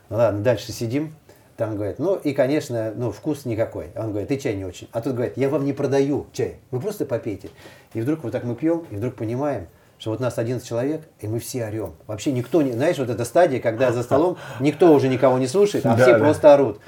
[0.08, 1.14] Ладно, дальше сидим.
[1.56, 3.88] Там говорит, ну и, конечно, ну вкус никакой.
[3.96, 4.88] Он говорит, и чай не очень.
[4.92, 7.48] А тут говорит, я вам не продаю чай, вы просто попейте.
[7.94, 9.66] И вдруг вот так мы пьем, и вдруг понимаем,
[9.98, 11.94] что вот нас 11 человек, и мы все орем.
[12.06, 12.72] Вообще никто не...
[12.72, 16.18] Знаешь, вот эта стадия, когда за столом никто уже никого не слушает, а все да.
[16.18, 16.80] просто орут.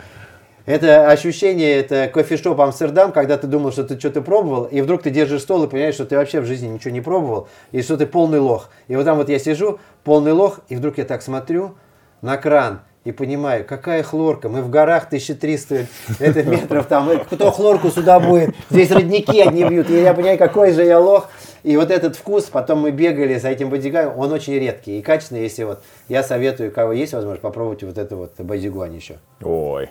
[0.69, 5.09] Это ощущение, это кофешоп Амстердам, когда ты думал, что ты что-то пробовал, и вдруг ты
[5.09, 8.05] держишь стол и понимаешь, что ты вообще в жизни ничего не пробовал, и что ты
[8.05, 8.69] полный лох.
[8.87, 11.75] И вот там вот я сижу, полный лох, и вдруг я так смотрю
[12.21, 15.87] на кран, и понимаю, какая хлорка, мы в горах 1300
[16.19, 20.73] это метров, там, кто хлорку сюда будет, здесь родники одни бьют, и я понимаю, какой
[20.73, 21.31] же я лох,
[21.63, 25.45] и вот этот вкус, потом мы бегали за этим бодигаем, он очень редкий и качественный,
[25.45, 29.15] если вот, я советую, кого есть возможность, попробуйте вот это вот бодигуань еще.
[29.41, 29.89] Ой,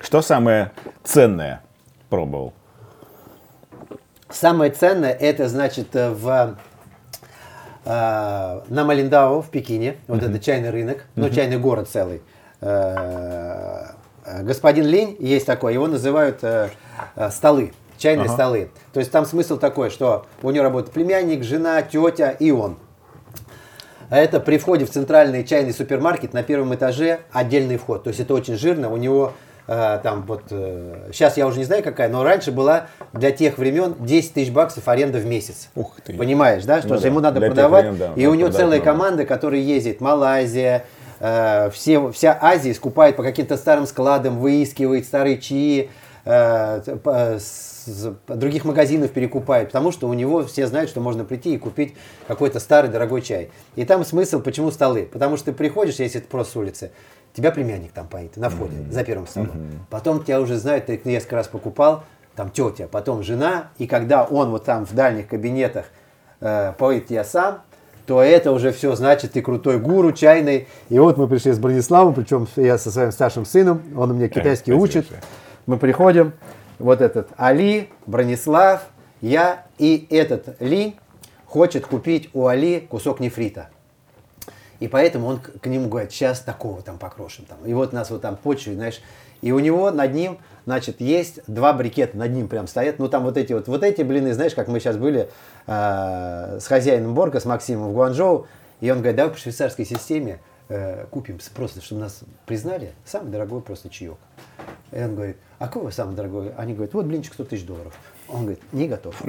[0.00, 0.72] что самое
[1.04, 1.62] ценное
[2.08, 2.52] пробовал?
[4.28, 6.56] Самое ценное, это значит в
[7.84, 10.30] э, на Малиндау в Пекине, вот mm-hmm.
[10.30, 11.34] это чайный рынок, ну, mm-hmm.
[11.34, 12.22] чайный город целый.
[12.60, 13.86] Э,
[14.42, 16.70] господин Линь есть такой, его называют э,
[17.14, 18.34] э, столы, чайные ага.
[18.34, 18.70] столы.
[18.92, 22.78] То есть там смысл такой, что у него работает племянник, жена, тетя и он.
[24.10, 28.04] Это при входе в центральный чайный супермаркет на первом этаже отдельный вход.
[28.04, 28.90] То есть это очень жирно.
[28.92, 32.86] У него э, там вот э, сейчас я уже не знаю какая, но раньше была
[33.12, 35.68] для тех времен 10 тысяч баксов аренда в месяц.
[35.74, 36.14] Ух ты.
[36.14, 37.84] Понимаешь, да, что ну, же ему надо продавать.
[37.84, 38.90] Времен, да, и у него целая надо.
[38.90, 40.84] команда, которая ездит Малайзия,
[41.18, 45.90] Э, все, вся Азия скупает по каким-то старым складам, выискивает старые чаи,
[46.24, 46.80] э,
[47.38, 51.94] с других магазинов перекупает, потому что у него все знают, что можно прийти и купить
[52.26, 53.50] какой-то старый дорогой чай.
[53.76, 55.08] И там смысл, почему столы?
[55.10, 56.90] Потому что ты приходишь, если это просто с улицы,
[57.36, 58.92] тебя племянник там поит на входе, mm-hmm.
[58.92, 59.50] за первым столом.
[59.50, 59.78] Mm-hmm.
[59.90, 64.50] Потом тебя уже знают, ты несколько раз покупал, там тетя, потом жена, и когда он
[64.50, 65.86] вот там в дальних кабинетах
[66.40, 67.62] э, поет тебя сам,
[68.06, 70.68] то это уже все значит ты крутой гуру чайный.
[70.88, 74.28] И вот мы пришли с Брониславом, причем я со своим старшим сыном, он у меня
[74.28, 75.06] китайский э, учит.
[75.66, 76.32] Мы приходим,
[76.78, 78.82] вот этот Али, Бронислав,
[79.20, 80.96] я и этот Ли
[81.46, 83.68] хочет купить у Али кусок нефрита.
[84.80, 87.44] И поэтому он к нему говорит, сейчас такого там покрошим.
[87.46, 87.58] Там.
[87.64, 89.00] И вот нас вот там почвы, знаешь.
[89.42, 92.98] И у него над ним, значит, есть два брикета, над ним прям стоят.
[92.98, 95.28] Ну там вот эти вот, вот эти блины, знаешь, как мы сейчас были
[95.66, 98.46] э, с хозяином Борга, с Максимом в Гуанчжоу.
[98.80, 103.60] И он говорит, давай по швейцарской системе э, купим просто, чтобы нас признали, самый дорогой
[103.60, 104.18] просто чаек.
[104.92, 106.52] И он говорит, а какой самый дорогой?
[106.56, 107.94] Они говорят, вот блинчик 100 тысяч долларов.
[108.28, 109.14] Он говорит, не готов.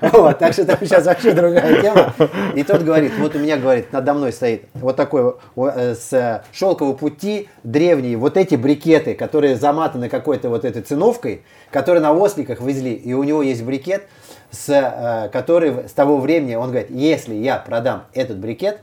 [0.00, 2.14] Вот, так что там сейчас вообще другая тема.
[2.54, 6.94] И тот говорит, вот у меня, говорит, надо мной стоит вот такой э, с шелкового
[6.94, 12.94] пути древние вот эти брикеты, которые заматаны какой-то вот этой циновкой, которые на осликах везли.
[12.94, 14.02] И у него есть брикет,
[14.50, 18.80] с, э, который с того времени, он говорит, если я продам этот брикет,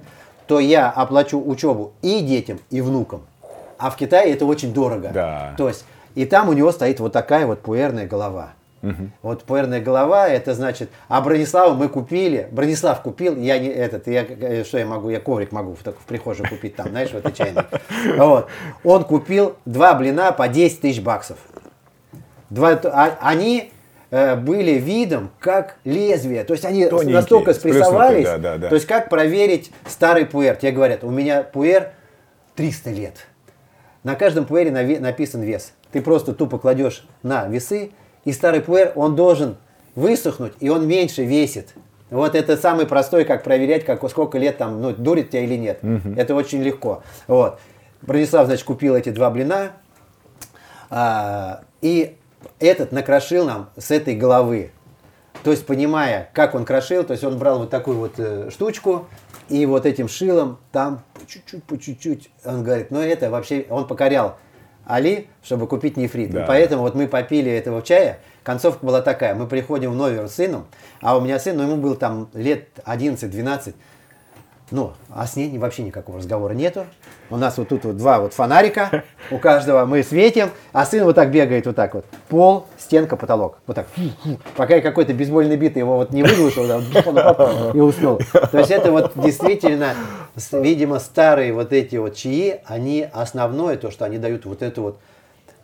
[0.48, 3.22] то я оплачу учебу и детям, и внукам.
[3.78, 5.12] А в Китае это очень дорого.
[5.14, 5.54] Да.
[5.58, 5.86] То есть,
[6.16, 8.54] и там у него стоит вот такая вот пуэрная голова.
[8.84, 9.10] Угу.
[9.24, 14.24] Вот пуэрная голова, это значит, а Бронислава мы купили, Бронислав купил, я не этот, я
[14.24, 17.16] э, что я могу, я коврик могу в, так, в прихожей купить там, знаешь, в
[17.16, 17.64] этой чайной.
[18.18, 18.48] Вот.
[18.84, 21.38] Он купил два блина по 10 тысяч баксов.
[22.50, 23.72] Два, а, они
[24.12, 28.70] э, были видом как лезвие, то есть они Тоненькие, настолько спрессовались, да, да, да.
[28.70, 30.56] то есть как проверить старый пуэр.
[30.56, 31.90] Тебе говорят, у меня пуэр
[32.56, 33.28] 300 лет.
[34.04, 35.74] На каждом пуэре написан вес.
[35.92, 37.92] Ты просто тупо кладешь на весы
[38.28, 39.56] и старый пуэр, он должен
[39.96, 41.74] высохнуть, и он меньше весит.
[42.10, 45.80] Вот это самый простой, как проверять, как, сколько лет там, ну, дурит тебя или нет.
[45.82, 46.16] Угу.
[46.18, 47.04] Это очень легко.
[47.28, 47.58] Вот.
[48.02, 49.72] Бронислав, значит, купил эти два блина,
[50.90, 52.18] а, и
[52.60, 54.72] этот накрошил нам с этой головы.
[55.44, 59.08] То есть, понимая, как он крошил, то есть он брал вот такую вот э, штучку,
[59.48, 63.88] и вот этим шилом там по чуть-чуть, по чуть-чуть, он говорит, ну это вообще, он
[63.88, 64.38] покорял
[64.88, 66.32] Али, чтобы купить нефрит.
[66.32, 66.44] Да.
[66.44, 68.20] И поэтому вот мы попили этого чая.
[68.44, 69.36] Концовка была такая.
[69.36, 70.68] Мы приходим в номер с сыном,
[71.02, 73.76] а у меня сын, ну ему был там лет 11-12.
[74.70, 76.86] Ну, а с ней вообще никакого разговора нету.
[77.30, 81.16] У нас вот тут вот два вот фонарика, у каждого мы светим, а сын вот
[81.16, 82.06] так бегает вот так вот.
[82.28, 83.60] Пол, стенка, потолок.
[83.66, 83.88] Вот так.
[84.58, 86.66] Пока я какой-то бейсбольный бит его вот не выглушил,
[87.74, 88.20] и уснул.
[88.52, 89.94] То есть это вот действительно,
[90.52, 95.00] видимо, старые вот эти вот чаи, они основное то, что они дают вот эту вот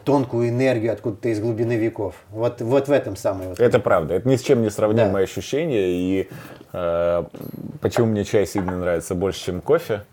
[0.06, 2.16] тонкую энергию откуда-то из глубины веков.
[2.30, 3.50] Вот, вот в этом самое.
[3.50, 3.60] Вот.
[3.60, 4.16] Это правда.
[4.16, 5.20] Это ни с чем не сравнимое да.
[5.20, 5.92] ощущение.
[5.92, 6.30] И
[6.74, 10.04] почему мне чай сильно нравится больше, чем кофе?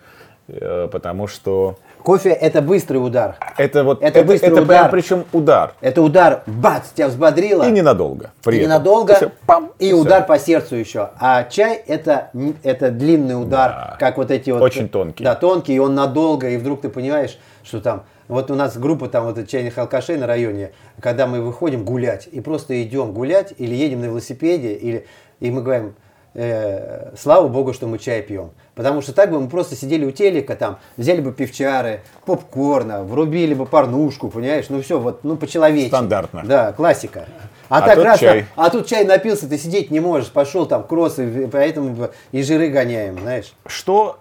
[0.49, 1.77] Э, потому что...
[2.03, 3.37] Кофе это быстрый удар.
[3.59, 4.79] Это вот это, это быстрый это удар.
[4.79, 5.75] Прям, причем удар.
[5.83, 7.69] Это удар, бац, тебя взбодрило.
[7.69, 8.31] И ненадолго.
[8.43, 8.71] При и этом.
[8.71, 9.15] ненадолго.
[9.17, 11.11] Все, пам, и, и удар по сердцу еще.
[11.19, 12.31] А чай это
[12.63, 13.97] это длинный удар, да.
[14.01, 14.63] как вот эти вот.
[14.63, 15.23] Очень тонкий.
[15.23, 19.09] Да, тонкий, и он надолго, и вдруг ты понимаешь, что там вот у нас группа
[19.09, 23.75] там вот чайных алкашей на районе, когда мы выходим гулять и просто идем гулять или
[23.75, 25.07] едем на велосипеде, или,
[25.41, 25.95] и мы говорим,
[26.35, 28.51] э, слава богу, что мы чай пьем.
[28.74, 33.55] Потому что так бы мы просто сидели у телека, там, взяли бы пивчары, попкорна, врубили
[33.55, 34.66] бы порнушку, понимаешь?
[34.68, 35.91] Ну все, вот, ну по-человечески.
[35.91, 36.43] Стандартно.
[36.45, 37.26] Да, классика.
[37.68, 38.47] А, а так тут раз, чай.
[38.57, 43.20] а тут чай напился, ты сидеть не можешь, пошел там кроссы, поэтому и жиры гоняем,
[43.20, 43.53] знаешь.
[43.64, 44.18] Что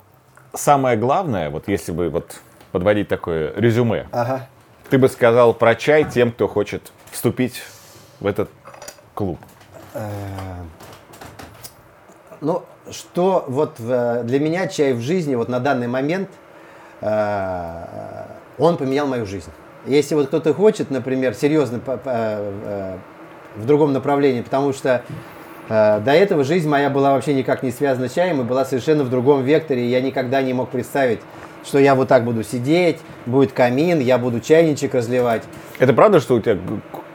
[0.53, 2.35] самое главное, вот если бы вот
[2.71, 4.47] подводить такое резюме, ага.
[4.91, 7.63] ты бы сказал про чай тем, кто хочет вступить
[8.19, 8.49] в этот
[9.15, 9.39] клуб?
[12.41, 16.29] Э, ну, что вот для меня чай в жизни вот на данный момент,
[17.01, 18.25] э,
[18.57, 19.51] он поменял мою жизнь.
[19.85, 22.97] Если вот кто-то хочет, например, серьезно э,
[23.55, 25.03] в другом направлении, потому что
[25.69, 29.11] до этого жизнь моя была вообще никак не связана с чаем и была совершенно в
[29.11, 31.19] другом векторе, я никогда не мог представить,
[31.63, 35.43] что я вот так буду сидеть, будет камин, я буду чайничек разливать.
[35.77, 36.57] Это правда, что у тебя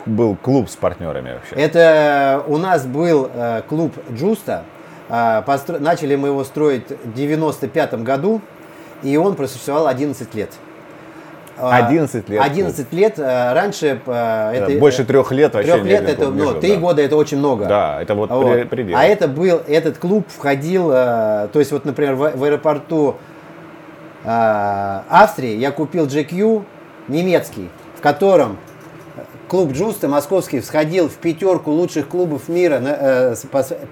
[0.07, 1.57] был клуб с партнерами вообще?
[1.57, 4.65] Это у нас был э, клуб Джуста.
[5.09, 5.78] Э, постро...
[5.78, 8.40] Начали мы его строить в 95 году,
[9.02, 10.51] и он просуществовал 11 лет.
[11.56, 12.43] 11 лет.
[12.43, 13.18] 11 лет.
[13.18, 15.72] Э, раньше э, это больше трех лет вообще.
[15.72, 16.81] Трех лет это, ну, три да.
[16.81, 17.66] года это очень много.
[17.66, 18.68] Да, это вот, вот.
[18.68, 18.97] предел.
[18.97, 23.16] А это был этот клуб входил, э, то есть вот, например, в, в аэропорту
[24.24, 26.64] а, Австрии я купил GQ
[27.09, 28.56] немецкий, в котором
[29.48, 33.35] клуб Джуста московский всходил в пятерку лучших клубов мира э,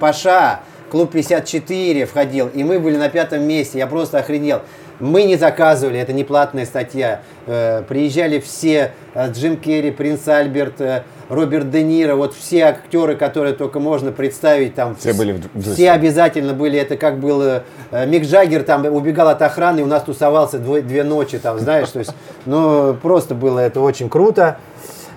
[0.01, 0.60] Паша,
[0.93, 4.60] клуб 54 входил, и мы были на пятом месте, я просто охренел.
[5.01, 7.23] Мы не заказывали, это не платная статья.
[7.47, 13.16] Э, приезжали все, э, Джим Керри, Принц Альберт, э, Роберт Де Ниро, вот все актеры,
[13.16, 16.78] которые только можно представить, там все, были в все обязательно были.
[16.78, 21.05] Это как был Мик Джаггер, там убегал от охраны, и у нас тусовался двое, две
[21.05, 22.14] ночи, там, знаешь, то есть,
[22.44, 24.59] ну, просто было это очень круто.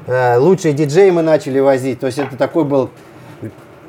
[0.07, 2.91] Лучшие диджеи мы начали возить, то есть это такой был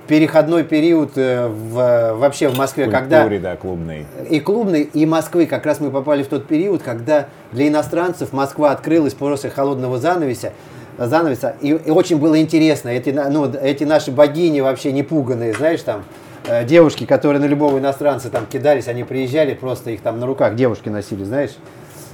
[0.07, 3.51] переходной период э, в, вообще в Москве, Культуре, когда...
[3.51, 4.07] да, клубный.
[4.31, 5.47] И клубный, и Москвы.
[5.47, 10.53] Как раз мы попали в тот период, когда для иностранцев Москва открылась после холодного занавеса,
[10.99, 12.89] занавеса и, и очень было интересно.
[12.89, 16.05] Эти, ну, эти наши богини вообще не пуганные, знаешь, там,
[16.47, 20.55] э, девушки, которые на любого иностранца там кидались, они приезжали, просто их там на руках
[20.55, 21.57] девушки носили, знаешь.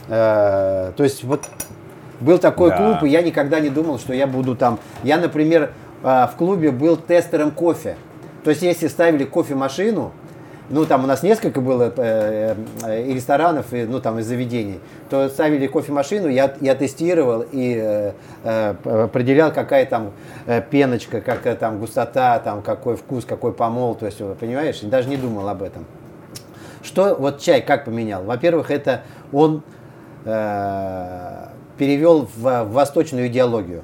[0.08, 1.44] Э, то есть вот
[2.20, 2.76] был такой да.
[2.76, 4.78] клуб, и я никогда не думал, что я буду там.
[5.02, 5.72] Я, например,
[6.02, 7.96] а, в клубе был тестером кофе.
[8.44, 10.12] То есть, если ставили кофемашину,
[10.68, 14.80] ну, там у нас несколько было э, э, и ресторанов, и, ну, там, и заведений,
[15.10, 18.12] то ставили кофемашину, я, я тестировал и
[18.42, 20.12] э, определял, какая там
[20.70, 25.48] пеночка, какая там густота, там, какой вкус, какой помол, то есть, понимаешь, даже не думал
[25.48, 25.84] об этом.
[26.82, 28.24] Что вот чай как поменял?
[28.24, 29.62] Во-первых, это он
[30.24, 31.46] э,
[31.76, 33.82] перевел в, в восточную идеологию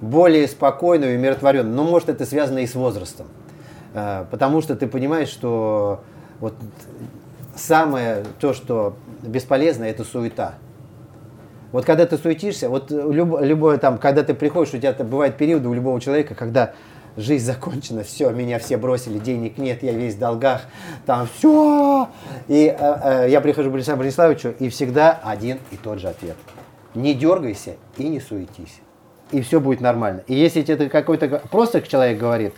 [0.00, 1.74] более спокойную и умиротворенную.
[1.74, 3.26] Но может это связано и с возрастом.
[3.94, 6.00] А, потому что ты понимаешь, что
[6.40, 6.54] вот
[7.56, 10.54] самое то, что бесполезно, это суета.
[11.72, 15.68] Вот когда ты суетишься, вот люб, любое там, когда ты приходишь, у тебя бывает периоды
[15.68, 16.72] у любого человека, когда
[17.16, 20.62] жизнь закончена, все, меня все бросили, денег нет, я весь в долгах,
[21.04, 22.08] там все.
[22.46, 26.36] И э, э, я прихожу к Александру Брониславовичу, и всегда один и тот же ответ.
[26.94, 28.80] Не дергайся и не суетись
[29.30, 30.22] и все будет нормально.
[30.26, 32.54] И если это какой-то просто человек говорит,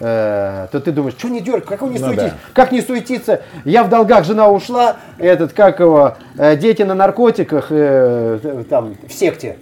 [0.00, 2.52] э, то ты думаешь, что не дергай, как он не ну, суетится, да.
[2.54, 7.66] как не суетиться, я в долгах, жена ушла, этот, как его, э, дети на наркотиках,
[7.70, 9.58] э, там, в секте,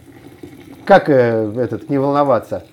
[0.85, 2.65] как э, этот, не волноваться.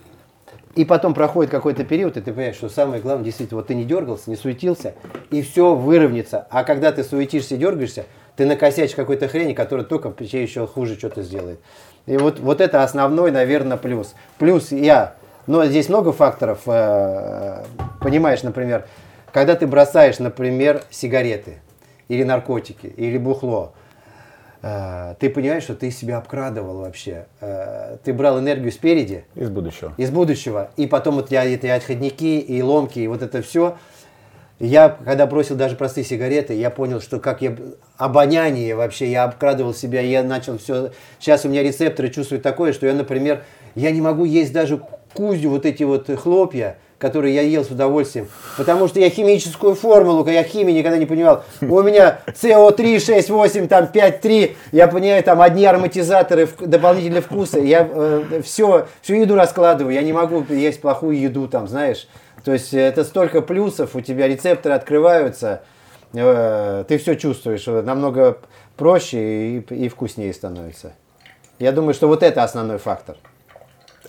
[0.76, 3.86] И потом проходит какой-то период, и ты понимаешь, что самое главное, действительно, вот ты не
[3.86, 4.96] дергался, не суетился,
[5.30, 6.48] и все выровняется.
[6.50, 8.06] А когда ты суетишься и дергаешься,
[8.36, 11.60] ты накосячишь какой-то хрени, которая только тебе еще хуже что-то сделает.
[12.06, 14.16] И вот, вот это основной, наверное, плюс.
[14.38, 15.14] Плюс я,
[15.48, 17.64] но здесь много факторов, э,
[18.02, 18.86] понимаешь, например,
[19.32, 21.60] когда ты бросаешь, например, сигареты
[22.10, 23.74] или наркотики, или бухло,
[24.62, 27.26] э, ты понимаешь, что ты себя обкрадывал вообще.
[27.40, 29.24] Э, ты брал энергию спереди.
[29.36, 29.94] Из будущего.
[29.98, 30.72] Из будущего.
[30.76, 33.78] И потом вот я эти отходники и ломки, и вот это все–
[34.64, 37.56] я, когда бросил даже простые сигареты, я понял, что как я
[37.98, 40.92] обоняние вообще, я обкрадывал себя, я начал все.
[41.20, 43.44] Сейчас у меня рецепторы чувствуют такое, что я, например,
[43.76, 44.82] я не могу есть даже
[45.14, 50.26] кузю, вот эти вот хлопья, которые я ел с удовольствием, потому что я химическую формулу,
[50.30, 51.44] я химии никогда не понимал.
[51.60, 57.60] У меня CO3, 6, 8, там 5, 3, я понимаю, там одни ароматизаторы, дополнительные вкусы,
[57.60, 62.08] я э, все, всю еду раскладываю, я не могу есть плохую еду, там, знаешь.
[62.44, 65.62] То есть это столько плюсов, у тебя рецепторы открываются,
[66.14, 68.40] э, ты все чувствуешь, намного
[68.76, 70.94] проще и, и вкуснее становится.
[71.60, 73.16] Я думаю, что вот это основной фактор.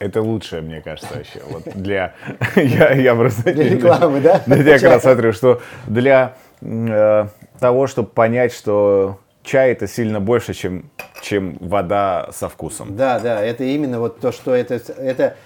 [0.01, 1.41] Это лучшее, мне кажется, вообще.
[1.49, 2.15] Вот для,
[2.57, 3.53] я, я просто...
[3.53, 4.43] Для рекламы, да?
[4.47, 7.27] Я как раз смотрю, что для э,
[7.61, 10.91] того, чтобы понять, что чай это сильно больше, чем,
[11.23, 12.97] чем вода со вкусом.
[12.97, 15.37] Да, да, это именно вот то, что это, это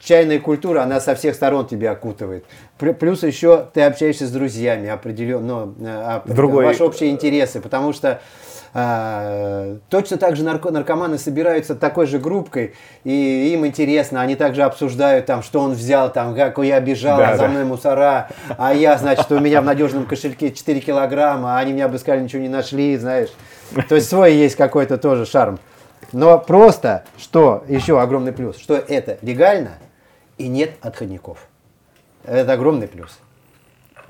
[0.00, 2.44] чайная культура, она со всех сторон тебя окутывает.
[2.78, 6.66] Плюс еще ты общаешься с друзьями, определенно, ну, Другой...
[6.66, 8.20] ваши общие интересы, потому что
[8.74, 12.74] а, точно так же нарко наркоманы собираются такой же группкой,
[13.04, 17.30] и им интересно, они также обсуждают, там, что он взял, там, как я бежал, да,
[17.30, 17.48] а за да.
[17.48, 21.86] мной мусора, а я, значит, у меня в надежном кошельке 4 килограмма, а они меня
[21.86, 23.30] обыскали, ничего не нашли, знаешь.
[23.88, 25.58] То есть свой есть какой-то тоже шарм.
[26.12, 29.72] Но просто, что еще огромный плюс, что это легально
[30.38, 31.46] и нет отходников.
[32.24, 33.18] Это огромный плюс.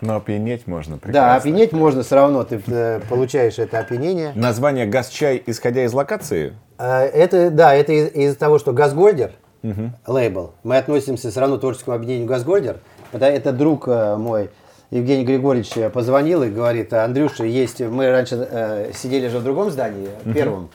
[0.01, 1.29] Но опьянеть можно прекрасно.
[1.29, 4.33] Да, опьянеть можно все равно, ты э, получаешь это опьянение.
[4.35, 6.55] Название «Газ-чай», исходя из локации?
[6.79, 9.91] Э, это, да, это из- из-за того, что «Газгольдер», угу.
[10.07, 12.79] лейбл, мы относимся все равно к творческому объединению «Газгольдер».
[13.13, 14.51] Это, это друг э, мой,
[14.91, 20.09] Евгений Григорьевич позвонил и говорит, Андрюша, есть, мы раньше э, сидели же в другом здании,
[20.25, 20.33] угу.
[20.33, 20.71] первом,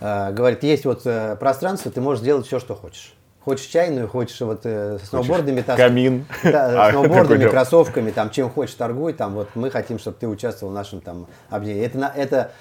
[0.00, 3.13] э, говорит, есть вот э, пространство, ты можешь делать все, что хочешь.
[3.44, 5.88] Хочешь чайную, хочешь вот э, сноубордами таскать.
[5.88, 6.24] Камин.
[6.42, 10.72] Да, а, сноубордами, кроссовками, там чем хочешь торгуй, там вот мы хотим, чтобы ты участвовал
[10.72, 11.86] в нашем там объединении.
[11.86, 12.52] Это, это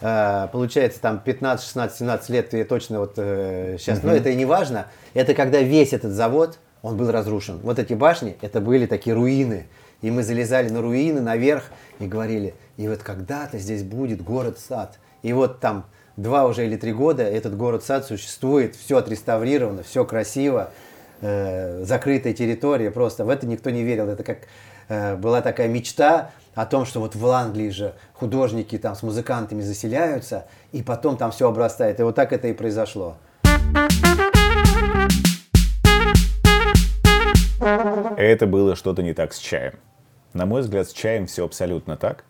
[0.00, 4.08] э, получается там 15, 16, 17 лет, ты точно вот э, сейчас, угу.
[4.08, 4.86] но это и не важно.
[5.12, 7.58] Это когда весь этот завод, он был разрушен.
[7.64, 9.66] Вот эти башни, это были такие руины.
[10.02, 11.64] И мы залезали на руины наверх
[11.98, 15.00] и говорили, и вот когда-то здесь будет город-сад.
[15.22, 15.86] И вот там
[16.18, 20.70] два уже или три года этот город-сад существует, все отреставрировано, все красиво,
[21.20, 24.08] э, закрытая территория, просто в это никто не верил.
[24.08, 24.38] Это как
[24.88, 29.62] э, была такая мечта о том, что вот в Англии же художники там с музыкантами
[29.62, 32.00] заселяются, и потом там все обрастает.
[32.00, 33.16] И вот так это и произошло.
[38.16, 39.74] Это было что-то не так с чаем.
[40.32, 42.24] На мой взгляд, с чаем все абсолютно так.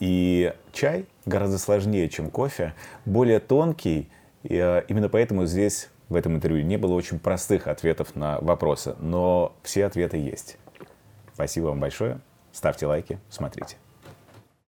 [0.00, 2.74] И чай гораздо сложнее, чем кофе,
[3.04, 4.08] более тонкий.
[4.42, 8.96] И э, именно поэтому здесь, в этом интервью, не было очень простых ответов на вопросы.
[8.98, 10.56] Но все ответы есть.
[11.34, 12.20] Спасибо вам большое.
[12.52, 13.76] Ставьте лайки, смотрите.